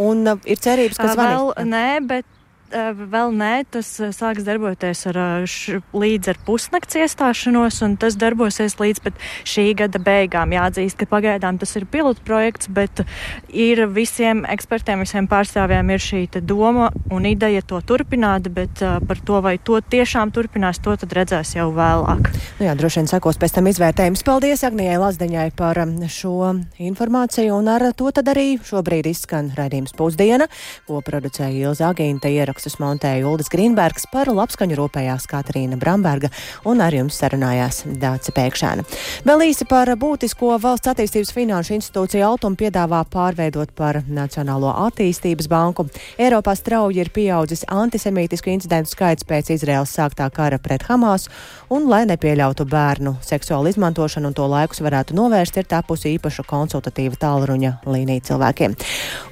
Un 0.00 0.24
uh, 0.26 0.38
ir 0.48 0.60
cerības, 0.62 0.96
ka 1.00 1.12
zvanīs. 1.12 1.42
Vēl 1.56 1.68
nē, 1.72 1.86
bet 2.08 2.28
vēl 2.72 3.32
nē, 3.36 3.52
tas 3.72 3.88
sāks 4.16 4.44
darboties 4.46 5.04
ar, 5.10 5.18
š, 5.46 5.82
līdz 5.94 6.32
ar 6.32 6.38
pusnakts 6.46 6.98
iestāšanos, 6.98 7.82
un 7.86 7.96
tas 8.00 8.16
darbosies 8.20 8.78
līdz 8.80 9.02
pat 9.04 9.20
šī 9.48 9.66
gada 9.78 10.00
beigām. 10.02 10.54
Jāatzīst, 10.56 10.98
ka 11.00 11.08
pagaidām 11.10 11.60
tas 11.60 11.76
ir 11.78 11.86
pilotu 11.86 12.24
projekts, 12.26 12.70
bet 12.72 13.04
ir 13.48 13.84
visiem 13.92 14.44
ekspertiem, 14.48 15.04
visiem 15.04 15.28
pārstāvjiem 15.30 15.92
ir 15.94 16.02
šī 16.02 16.22
doma 16.40 16.90
un 17.12 17.26
ideja 17.28 17.62
to 17.66 17.80
turpināt, 17.84 18.48
bet 18.52 18.80
par 18.80 19.20
to, 19.20 19.40
vai 19.44 19.58
to 19.58 19.80
tiešām 19.80 20.32
turpinās, 20.34 20.80
to 20.82 20.96
tad 20.96 21.12
redzēs 21.16 21.56
jau 21.58 21.68
vēlāk. 21.76 22.30
Nu 22.58 22.68
jā, 22.68 22.76
droši 22.78 23.02
vien 23.02 23.10
sekos 23.10 23.40
pēc 23.40 23.56
tam 23.58 23.68
izvērtējums. 23.70 24.24
Paldies 24.26 24.64
Agnijai 24.66 24.98
Lazdeņai 25.02 25.48
par 25.58 25.80
šo 26.12 26.52
informāciju, 26.82 27.58
un 27.58 27.70
ar 27.72 27.88
to 27.96 28.10
tad 28.14 28.32
arī 28.32 28.56
šobrīd 28.64 29.10
izskan 29.10 29.52
raidījums 29.56 29.94
pusdiena, 29.98 30.48
ko 30.88 31.02
producēja 31.04 31.68
Ilza 31.68 31.90
Agīnta 31.92 32.30
ierakstus 32.62 32.78
montēja 32.78 33.26
Uldis 33.26 33.50
Grīnbergs 33.50 34.04
par 34.12 34.28
labskaņu 34.30 34.76
rūpējās 34.78 35.26
Katrīna 35.26 35.74
Bramberga 35.80 36.28
un 36.64 36.78
ar 36.80 36.94
jums 36.94 37.16
sarunājās 37.18 37.82
Dāca 37.98 38.30
Pēkšēna. 38.36 38.84
Vēl 39.26 39.48
īsi 39.48 39.66
par 39.66 39.90
būtisko 39.98 40.54
valsts 40.62 40.86
attīstības 40.92 41.32
finanšu 41.34 41.74
institūciju 41.74 42.22
Altum 42.22 42.54
piedāvā 42.54 43.02
pārveidot 43.10 43.72
par 43.74 44.02
Nacionālo 44.06 44.70
attīstības 44.86 45.48
banku. 45.50 45.88
Eiropā 46.18 46.54
strauji 46.54 47.02
ir 47.02 47.10
pieaudzis 47.10 47.64
antisemītisku 47.66 48.52
incidentu 48.54 48.94
skaits 48.94 49.26
pēc 49.26 49.50
Izraels 49.56 49.90
sāktā 49.96 50.30
kara 50.30 50.60
pret 50.62 50.86
Hamas, 50.86 51.26
un, 51.70 51.88
lai 51.90 52.04
nepieļautu 52.06 52.68
bērnu 52.70 53.16
seksuālu 53.26 53.72
izmantošanu 53.72 54.30
un 54.30 54.38
to 54.38 54.46
laikus 54.46 54.84
varētu 54.86 55.18
novērst, 55.18 55.58
ir 55.58 55.66
tapusi 55.66 56.14
īpaša 56.14 56.46
konsultatīva 56.46 57.18
tālruņa 57.26 57.74
līnija 57.90 58.28
cilvēkiem. 58.30 58.78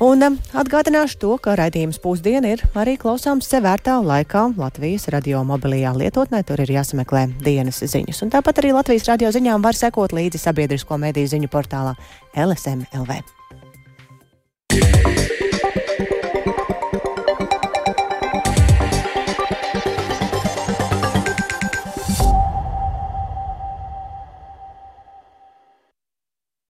Un 0.03 0.27
atgādināšu 0.35 1.23
to, 1.23 1.39
ka 1.39 1.55
raidījums 1.61 2.03
pusdiena 2.03 2.57
ir 2.57 2.67
arī 2.81 2.97
klausāms 3.21 3.51
sevērtā 3.53 3.99
laikā 4.01 4.47
Latvijas 4.57 5.05
radio 5.13 5.43
mobilajā 5.45 5.91
lietotnē. 5.93 6.41
Tur 6.49 6.63
ir 6.65 6.73
jāsameklē 6.73 7.27
dienas 7.45 7.83
ziņas. 7.85 8.23
Un 8.25 8.33
tāpat 8.33 8.63
arī 8.63 8.73
Latvijas 8.73 9.11
radio 9.13 9.29
ziņām 9.29 9.61
var 9.61 9.77
sekot 9.77 10.17
līdzi 10.17 10.41
sabiedrisko 10.41 10.97
mediju 10.97 11.29
ziņu 11.29 11.53
portālā 11.53 11.93
LSM 12.33 12.89
LV. 12.97 13.21
Yeah. 14.73 15.10